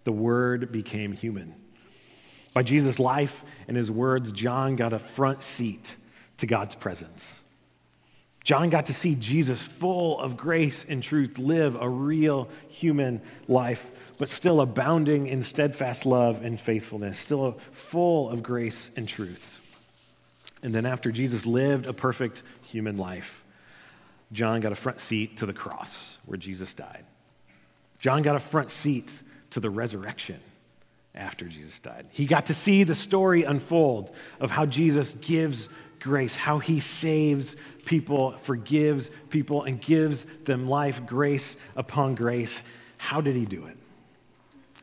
The 0.04 0.12
Word 0.12 0.72
became 0.72 1.12
human. 1.12 1.54
By 2.54 2.62
Jesus' 2.62 2.98
life 2.98 3.44
and 3.68 3.76
his 3.76 3.90
words, 3.90 4.32
John 4.32 4.76
got 4.76 4.92
a 4.92 4.98
front 4.98 5.42
seat 5.42 5.96
to 6.38 6.46
God's 6.46 6.74
presence. 6.74 7.41
John 8.44 8.70
got 8.70 8.86
to 8.86 8.94
see 8.94 9.14
Jesus, 9.14 9.62
full 9.62 10.18
of 10.18 10.36
grace 10.36 10.84
and 10.88 11.02
truth, 11.02 11.38
live 11.38 11.76
a 11.80 11.88
real 11.88 12.48
human 12.68 13.20
life 13.46 13.92
but 14.18 14.28
still 14.28 14.60
abounding 14.60 15.26
in 15.26 15.42
steadfast 15.42 16.06
love 16.06 16.44
and 16.44 16.60
faithfulness, 16.60 17.18
still 17.18 17.58
full 17.72 18.30
of 18.30 18.42
grace 18.42 18.90
and 18.96 19.08
truth. 19.08 19.60
And 20.62 20.72
then 20.72 20.86
after 20.86 21.10
Jesus 21.10 21.44
lived 21.44 21.86
a 21.86 21.92
perfect 21.92 22.44
human 22.62 22.96
life, 22.96 23.42
John 24.30 24.60
got 24.60 24.70
a 24.70 24.76
front 24.76 25.00
seat 25.00 25.38
to 25.38 25.46
the 25.46 25.52
cross 25.52 26.18
where 26.24 26.38
Jesus 26.38 26.72
died. 26.72 27.04
John 27.98 28.22
got 28.22 28.36
a 28.36 28.40
front 28.40 28.70
seat 28.70 29.22
to 29.50 29.60
the 29.60 29.70
resurrection 29.70 30.38
after 31.14 31.46
Jesus 31.46 31.78
died. 31.78 32.06
He 32.10 32.26
got 32.26 32.46
to 32.46 32.54
see 32.54 32.84
the 32.84 32.94
story 32.94 33.42
unfold 33.42 34.14
of 34.40 34.50
how 34.50 34.66
Jesus 34.66 35.14
gives 35.14 35.68
grace, 36.02 36.36
how 36.36 36.58
he 36.58 36.80
saves 36.80 37.56
people, 37.84 38.32
forgives 38.32 39.10
people, 39.30 39.62
and 39.62 39.80
gives 39.80 40.24
them 40.44 40.66
life, 40.66 41.06
grace 41.06 41.56
upon 41.76 42.14
grace. 42.14 42.62
How 42.98 43.20
did 43.20 43.36
he 43.36 43.44
do 43.44 43.66
it? 43.66 43.78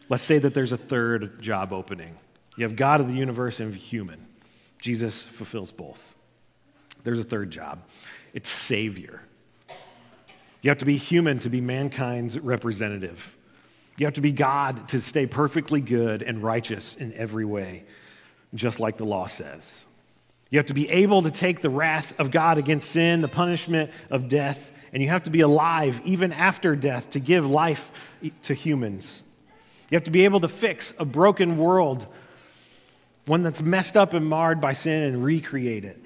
Let's 0.10 0.24
say 0.24 0.40
that 0.40 0.54
there's 0.54 0.72
a 0.72 0.78
third 0.78 1.42
job 1.42 1.72
opening. 1.72 2.16
You 2.58 2.64
have 2.64 2.76
God 2.76 3.00
of 3.00 3.08
the 3.08 3.16
universe 3.16 3.60
and 3.60 3.74
human. 3.74 4.26
Jesus 4.82 5.26
fulfills 5.26 5.72
both. 5.72 6.16
There's 7.04 7.20
a 7.20 7.24
third 7.24 7.52
job 7.52 7.80
it's 8.34 8.50
Savior. 8.50 9.22
You 10.62 10.70
have 10.70 10.78
to 10.80 10.86
be 10.86 10.98
human 10.98 11.40
to 11.40 11.50
be 11.50 11.62
mankind's 11.62 12.38
representative. 12.38 13.36
You 13.98 14.06
have 14.06 14.16
to 14.16 14.22
be 14.22 14.32
God 14.32 14.90
to 14.90 15.00
stay 15.02 15.26
perfectly 15.26 15.82
good 15.82 16.22
and 16.22 16.44
righteous 16.44 16.96
in 16.96 17.14
every 17.14 17.46
way, 17.46 17.86
just 18.54 18.80
like 18.80 18.98
the 18.98 19.06
law 19.06 19.28
says. 19.28 19.86
You 20.50 20.58
have 20.58 20.68
to 20.68 20.74
be 20.74 20.90
able 20.90 21.22
to 21.22 21.32
take 21.32 21.62
the 21.62 21.70
wrath 21.70 22.20
of 22.20 22.32
God 22.32 22.58
against 22.58 22.92
sin, 22.92 23.22
the 23.22 23.28
punishment 23.28 23.92
of 24.10 24.28
death, 24.28 24.72
and 24.92 25.04
you 25.04 25.10
have 25.10 25.24
to 25.24 25.30
be 25.30 25.42
alive 25.42 26.02
even 26.04 26.34
after 26.34 26.76
death 26.76 27.12
to 27.12 27.20
give 27.20 27.48
life 27.48 27.92
to 28.44 28.54
humans. 28.54 29.24
You 29.92 29.96
have 29.96 30.06
to 30.06 30.12
be 30.12 30.26
able 30.26 30.40
to 30.40 30.48
fix 30.48 31.00
a 31.00 31.06
broken 31.06 31.58
world, 31.58 32.08
one 33.26 33.44
that's 33.44 33.62
messed 33.62 33.96
up 33.96 34.14
and 34.14 34.26
marred 34.26 34.60
by 34.60 34.74
sin, 34.74 35.04
and 35.04 35.24
recreate 35.24 35.86
it. 35.86 36.04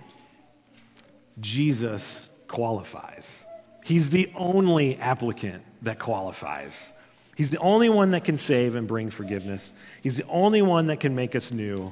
Jesus 1.40 2.30
qualifies. 2.48 3.46
He's 3.84 4.10
the 4.10 4.32
only 4.36 4.98
applicant 4.98 5.64
that 5.82 6.00
qualifies. 6.00 6.94
He's 7.36 7.50
the 7.50 7.58
only 7.60 7.90
one 7.90 8.12
that 8.12 8.24
can 8.24 8.38
save 8.38 8.76
and 8.76 8.88
bring 8.88 9.10
forgiveness. 9.10 9.74
He's 10.02 10.18
the 10.18 10.28
only 10.28 10.62
one 10.62 10.88
that 10.88 11.00
can 11.00 11.16
make 11.16 11.36
us 11.36 11.52
new. 11.52 11.92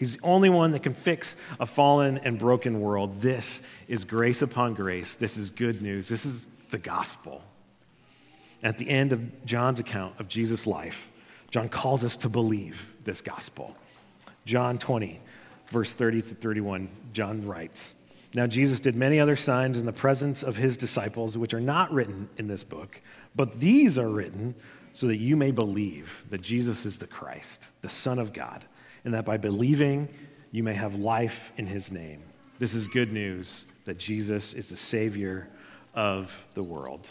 He's 0.00 0.16
the 0.16 0.24
only 0.24 0.48
one 0.48 0.70
that 0.70 0.82
can 0.82 0.94
fix 0.94 1.36
a 1.60 1.66
fallen 1.66 2.16
and 2.24 2.38
broken 2.38 2.80
world. 2.80 3.20
This 3.20 3.62
is 3.86 4.06
grace 4.06 4.40
upon 4.40 4.72
grace. 4.72 5.14
This 5.14 5.36
is 5.36 5.50
good 5.50 5.82
news. 5.82 6.08
This 6.08 6.24
is 6.24 6.46
the 6.70 6.78
gospel. 6.78 7.42
At 8.62 8.78
the 8.78 8.88
end 8.88 9.12
of 9.12 9.44
John's 9.44 9.78
account 9.78 10.18
of 10.18 10.26
Jesus' 10.26 10.66
life, 10.66 11.10
John 11.50 11.68
calls 11.68 12.02
us 12.02 12.16
to 12.16 12.30
believe 12.30 12.94
this 13.04 13.20
gospel. 13.20 13.76
John 14.46 14.78
20, 14.78 15.20
verse 15.66 15.92
30 15.92 16.22
to 16.22 16.34
31, 16.34 16.88
John 17.12 17.46
writes 17.46 17.94
Now 18.32 18.46
Jesus 18.46 18.80
did 18.80 18.96
many 18.96 19.20
other 19.20 19.36
signs 19.36 19.76
in 19.76 19.84
the 19.84 19.92
presence 19.92 20.42
of 20.42 20.56
his 20.56 20.78
disciples, 20.78 21.36
which 21.36 21.52
are 21.52 21.60
not 21.60 21.92
written 21.92 22.30
in 22.38 22.48
this 22.48 22.64
book, 22.64 23.02
but 23.36 23.60
these 23.60 23.98
are 23.98 24.08
written 24.08 24.54
so 24.94 25.08
that 25.08 25.18
you 25.18 25.36
may 25.36 25.50
believe 25.50 26.24
that 26.30 26.40
Jesus 26.40 26.86
is 26.86 26.98
the 26.98 27.06
Christ, 27.06 27.66
the 27.82 27.90
Son 27.90 28.18
of 28.18 28.32
God, 28.32 28.64
and 29.04 29.14
that 29.14 29.24
by 29.24 29.36
believing 29.36 30.08
you 30.52 30.62
may 30.62 30.74
have 30.74 30.96
life 30.96 31.52
in 31.56 31.66
his 31.66 31.92
name. 31.92 32.22
This 32.58 32.74
is 32.74 32.88
good 32.88 33.12
news 33.12 33.66
that 33.84 33.98
Jesus 33.98 34.54
is 34.54 34.68
the 34.68 34.76
Savior 34.76 35.48
of 35.94 36.46
the 36.54 36.62
world. 36.62 37.08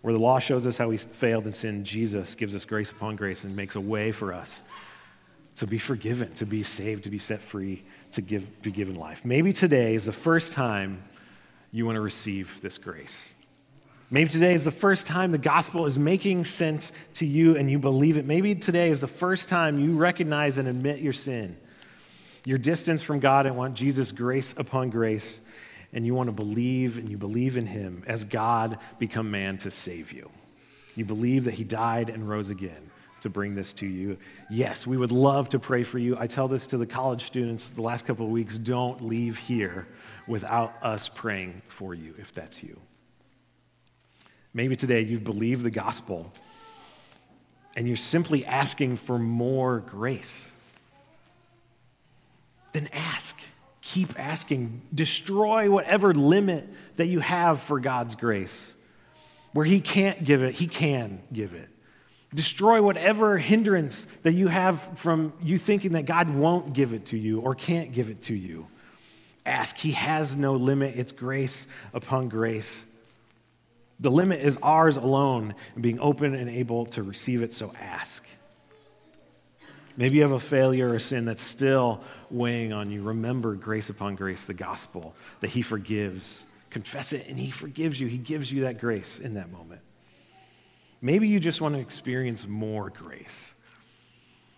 Where 0.00 0.12
the 0.12 0.20
law 0.20 0.40
shows 0.40 0.66
us 0.66 0.76
how 0.76 0.88
we 0.88 0.96
failed 0.96 1.46
in 1.46 1.54
sin, 1.54 1.84
Jesus 1.84 2.34
gives 2.34 2.54
us 2.54 2.64
grace 2.64 2.90
upon 2.90 3.14
grace 3.14 3.44
and 3.44 3.54
makes 3.54 3.76
a 3.76 3.80
way 3.80 4.10
for 4.10 4.32
us 4.32 4.64
to 5.56 5.66
be 5.66 5.78
forgiven, 5.78 6.32
to 6.34 6.46
be 6.46 6.62
saved, 6.62 7.04
to 7.04 7.10
be 7.10 7.18
set 7.18 7.40
free, 7.40 7.84
to 8.12 8.22
give, 8.22 8.62
be 8.62 8.72
given 8.72 8.96
life. 8.96 9.24
Maybe 9.24 9.52
today 9.52 9.94
is 9.94 10.06
the 10.06 10.12
first 10.12 10.54
time 10.54 11.04
you 11.70 11.86
want 11.86 11.96
to 11.96 12.00
receive 12.00 12.60
this 12.60 12.78
grace. 12.78 13.36
Maybe 14.12 14.28
today 14.28 14.52
is 14.52 14.66
the 14.66 14.70
first 14.70 15.06
time 15.06 15.30
the 15.30 15.38
gospel 15.38 15.86
is 15.86 15.98
making 15.98 16.44
sense 16.44 16.92
to 17.14 17.24
you 17.24 17.56
and 17.56 17.70
you 17.70 17.78
believe 17.78 18.18
it. 18.18 18.26
Maybe 18.26 18.54
today 18.54 18.90
is 18.90 19.00
the 19.00 19.06
first 19.06 19.48
time 19.48 19.80
you 19.80 19.96
recognize 19.96 20.58
and 20.58 20.68
admit 20.68 20.98
your 20.98 21.14
sin, 21.14 21.56
your 22.44 22.58
distance 22.58 23.00
from 23.00 23.20
God, 23.20 23.46
and 23.46 23.56
want 23.56 23.74
Jesus' 23.74 24.12
grace 24.12 24.54
upon 24.58 24.90
grace 24.90 25.40
and 25.94 26.04
you 26.04 26.14
want 26.14 26.26
to 26.26 26.32
believe 26.32 26.98
and 26.98 27.08
you 27.08 27.16
believe 27.16 27.56
in 27.56 27.64
him 27.64 28.02
as 28.06 28.26
God 28.26 28.78
become 28.98 29.30
man 29.30 29.56
to 29.58 29.70
save 29.70 30.12
you. 30.12 30.30
You 30.94 31.06
believe 31.06 31.44
that 31.44 31.54
he 31.54 31.64
died 31.64 32.10
and 32.10 32.28
rose 32.28 32.50
again 32.50 32.90
to 33.22 33.30
bring 33.30 33.54
this 33.54 33.72
to 33.74 33.86
you. 33.86 34.18
Yes, 34.50 34.86
we 34.86 34.98
would 34.98 35.12
love 35.12 35.48
to 35.50 35.58
pray 35.58 35.84
for 35.84 35.98
you. 35.98 36.18
I 36.20 36.26
tell 36.26 36.48
this 36.48 36.66
to 36.66 36.76
the 36.76 36.86
college 36.86 37.22
students 37.22 37.70
the 37.70 37.80
last 37.80 38.04
couple 38.04 38.26
of 38.26 38.32
weeks 38.32 38.58
don't 38.58 39.00
leave 39.00 39.38
here 39.38 39.86
without 40.26 40.74
us 40.82 41.08
praying 41.08 41.62
for 41.64 41.94
you 41.94 42.14
if 42.18 42.34
that's 42.34 42.62
you. 42.62 42.78
Maybe 44.54 44.76
today 44.76 45.00
you've 45.00 45.24
believed 45.24 45.62
the 45.62 45.70
gospel 45.70 46.32
and 47.74 47.86
you're 47.86 47.96
simply 47.96 48.44
asking 48.44 48.96
for 48.96 49.18
more 49.18 49.80
grace. 49.80 50.56
Then 52.72 52.88
ask. 52.92 53.40
Keep 53.80 54.18
asking. 54.18 54.82
Destroy 54.94 55.70
whatever 55.70 56.14
limit 56.14 56.68
that 56.96 57.06
you 57.06 57.20
have 57.20 57.60
for 57.60 57.80
God's 57.80 58.14
grace. 58.14 58.74
Where 59.52 59.64
He 59.64 59.80
can't 59.80 60.22
give 60.24 60.42
it, 60.42 60.54
He 60.54 60.66
can 60.66 61.20
give 61.32 61.54
it. 61.54 61.68
Destroy 62.34 62.80
whatever 62.80 63.36
hindrance 63.36 64.06
that 64.22 64.32
you 64.32 64.48
have 64.48 64.98
from 64.98 65.34
you 65.42 65.58
thinking 65.58 65.92
that 65.92 66.06
God 66.06 66.30
won't 66.30 66.72
give 66.72 66.94
it 66.94 67.06
to 67.06 67.18
you 67.18 67.40
or 67.40 67.54
can't 67.54 67.92
give 67.92 68.08
it 68.08 68.22
to 68.22 68.34
you. 68.34 68.66
Ask. 69.44 69.76
He 69.76 69.92
has 69.92 70.36
no 70.36 70.54
limit, 70.54 70.96
it's 70.96 71.12
grace 71.12 71.66
upon 71.92 72.28
grace. 72.28 72.86
The 74.02 74.10
limit 74.10 74.40
is 74.40 74.58
ours 74.62 74.96
alone 74.96 75.54
and 75.74 75.82
being 75.82 76.00
open 76.00 76.34
and 76.34 76.50
able 76.50 76.86
to 76.86 77.04
receive 77.04 77.42
it, 77.42 77.54
so 77.54 77.72
ask. 77.80 78.26
Maybe 79.96 80.16
you 80.16 80.22
have 80.22 80.32
a 80.32 80.40
failure 80.40 80.88
or 80.88 80.96
a 80.96 81.00
sin 81.00 81.24
that's 81.24 81.42
still 81.42 82.02
weighing 82.28 82.72
on 82.72 82.90
you. 82.90 83.02
Remember 83.02 83.54
grace 83.54 83.90
upon 83.90 84.16
grace, 84.16 84.44
the 84.44 84.54
gospel, 84.54 85.14
that 85.38 85.50
He 85.50 85.62
forgives. 85.62 86.46
Confess 86.68 87.12
it, 87.12 87.28
and 87.28 87.38
He 87.38 87.52
forgives 87.52 88.00
you. 88.00 88.08
He 88.08 88.18
gives 88.18 88.52
you 88.52 88.62
that 88.62 88.80
grace 88.80 89.20
in 89.20 89.34
that 89.34 89.52
moment. 89.52 89.82
Maybe 91.00 91.28
you 91.28 91.38
just 91.38 91.60
want 91.60 91.76
to 91.76 91.80
experience 91.80 92.46
more 92.48 92.90
grace. 92.90 93.54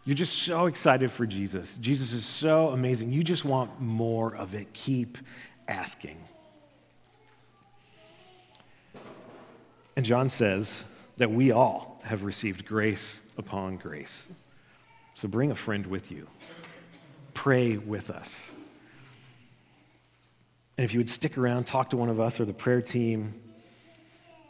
You're 0.07 0.17
just 0.17 0.43
so 0.43 0.67
excited 0.67 1.11
for 1.11 1.27
Jesus. 1.27 1.77
Jesus 1.77 2.15
is 2.15 2.25
so 2.25 2.69
amazing. 2.69 3.13
You 3.13 3.23
just 3.23 3.45
want 3.45 3.79
more 3.79 4.35
of 4.35 4.55
it. 4.55 4.73
Keep 4.73 5.19
asking. 5.69 6.17
And 9.97 10.05
John 10.05 10.29
says 10.29 10.85
that 11.17 11.31
we 11.31 11.53
all 11.53 12.01
have 12.05 12.25
received 12.25 12.67
grace 12.67 13.23
upon 13.39 13.77
grace. 13.77 14.31
So 15.15 15.29
bring 15.29 15.51
a 15.51 15.55
friend 15.55 15.87
with 15.87 16.11
you. 16.11 16.27
Pray 17.33 17.77
with 17.77 18.11
us. 18.11 18.53
And 20.77 20.85
if 20.85 20.93
you 20.93 21.01
would 21.01 21.11
stick 21.11 21.39
around, 21.39 21.65
talk 21.65 21.91
to 21.91 21.97
one 21.97 22.09
of 22.09 22.19
us 22.19 22.41
or 22.41 22.45
the 22.45 22.53
prayer 22.53 22.83
team, 22.83 23.35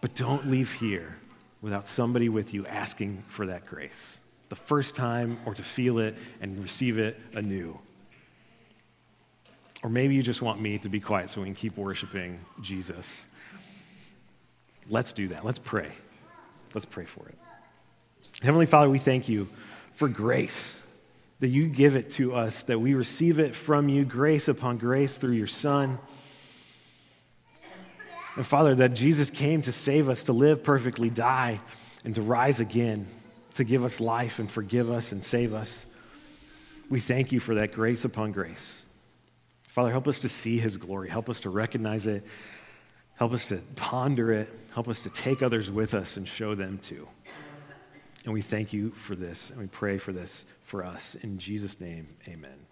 but 0.01 0.15
don't 0.15 0.51
leave 0.51 0.73
here 0.73 1.17
without 1.61 1.87
somebody 1.87 2.29
with 2.29 2.55
you 2.55 2.67
asking 2.67 3.23
for 3.29 3.47
that 3.47 3.67
grace 3.67 4.21
the 4.49 4.57
first 4.57 4.95
time 4.95 5.39
or 5.47 5.55
to 5.55 5.63
feel 5.63 5.99
it 5.99 6.15
and 6.41 6.63
receive 6.63 6.99
it 6.99 7.19
anew. 7.35 7.79
Or 9.83 9.91
maybe 9.91 10.15
you 10.15 10.23
just 10.23 10.43
want 10.43 10.61
me 10.61 10.79
to 10.79 10.89
be 10.89 11.01
quiet 11.01 11.29
so 11.29 11.41
we 11.41 11.47
can 11.47 11.55
keep 11.55 11.77
worshiping 11.77 12.41
Jesus. 12.63 13.29
Let's 14.89 15.13
do 15.13 15.29
that. 15.29 15.45
Let's 15.45 15.59
pray. 15.59 15.91
Let's 16.75 16.85
pray 16.85 17.05
for 17.05 17.29
it. 17.29 17.39
Heavenly 18.43 18.67
Father, 18.67 18.91
we 18.91 18.99
thank 18.99 19.29
you 19.29 19.49
for 19.93 20.09
grace, 20.09 20.83
that 21.41 21.49
you 21.49 21.69
give 21.69 21.95
it 21.95 22.11
to 22.11 22.35
us, 22.35 22.65
that 22.65 22.81
we 22.81 22.95
receive 22.95 23.39
it 23.39 23.55
from 23.55 23.89
you, 23.89 24.05
grace 24.05 24.49
upon 24.49 24.79
grace 24.79 25.17
through 25.17 25.35
your 25.35 25.47
Son. 25.47 25.99
And 28.37 28.45
Father, 28.45 28.75
that 28.75 28.95
Jesus 28.95 29.31
came 29.31 29.63
to 29.63 29.73
save 29.73 30.09
us, 30.09 30.25
to 30.25 30.33
live 30.33 30.65
perfectly, 30.65 31.11
die, 31.11 31.61
and 32.05 32.15
to 32.17 32.23
rise 32.23 32.61
again, 32.61 33.07
to 33.55 33.63
give 33.63 33.85
us 33.85 34.01
life 34.01 34.41
and 34.41 34.51
forgive 34.51 34.91
us 34.91 35.13
and 35.13 35.25
save 35.25 35.55
us. 35.55 35.87
We 36.91 36.99
thank 36.99 37.31
you 37.31 37.39
for 37.41 37.55
that 37.55 37.73
grace 37.73 38.05
upon 38.05 38.33
grace. 38.33 38.87
Father, 39.69 39.91
help 39.91 40.09
us 40.09 40.21
to 40.21 40.29
see 40.29 40.59
his 40.59 40.77
glory. 40.77 41.09
Help 41.09 41.31
us 41.31 41.41
to 41.43 41.51
recognize 41.51 42.07
it. 42.07 42.25
Help 43.17 43.33
us 43.33 43.49
to 43.49 43.57
ponder 43.77 44.33
it. 44.33 44.49
Help 44.73 44.89
us 44.89 45.03
to 45.05 45.11
take 45.11 45.43
others 45.43 45.71
with 45.71 45.95
us 45.95 46.17
and 46.17 46.29
show 46.29 46.55
them 46.55 46.79
too. 46.79 47.07
And 48.25 48.33
we 48.33 48.43
thank 48.43 48.73
you 48.73 48.91
for 48.91 49.15
this, 49.15 49.51
and 49.51 49.61
we 49.61 49.67
pray 49.67 49.99
for 49.99 50.13
this 50.13 50.47
for 50.63 50.83
us. 50.83 51.15
In 51.17 51.39
Jesus' 51.39 51.81
name, 51.81 52.09
amen. 52.27 52.64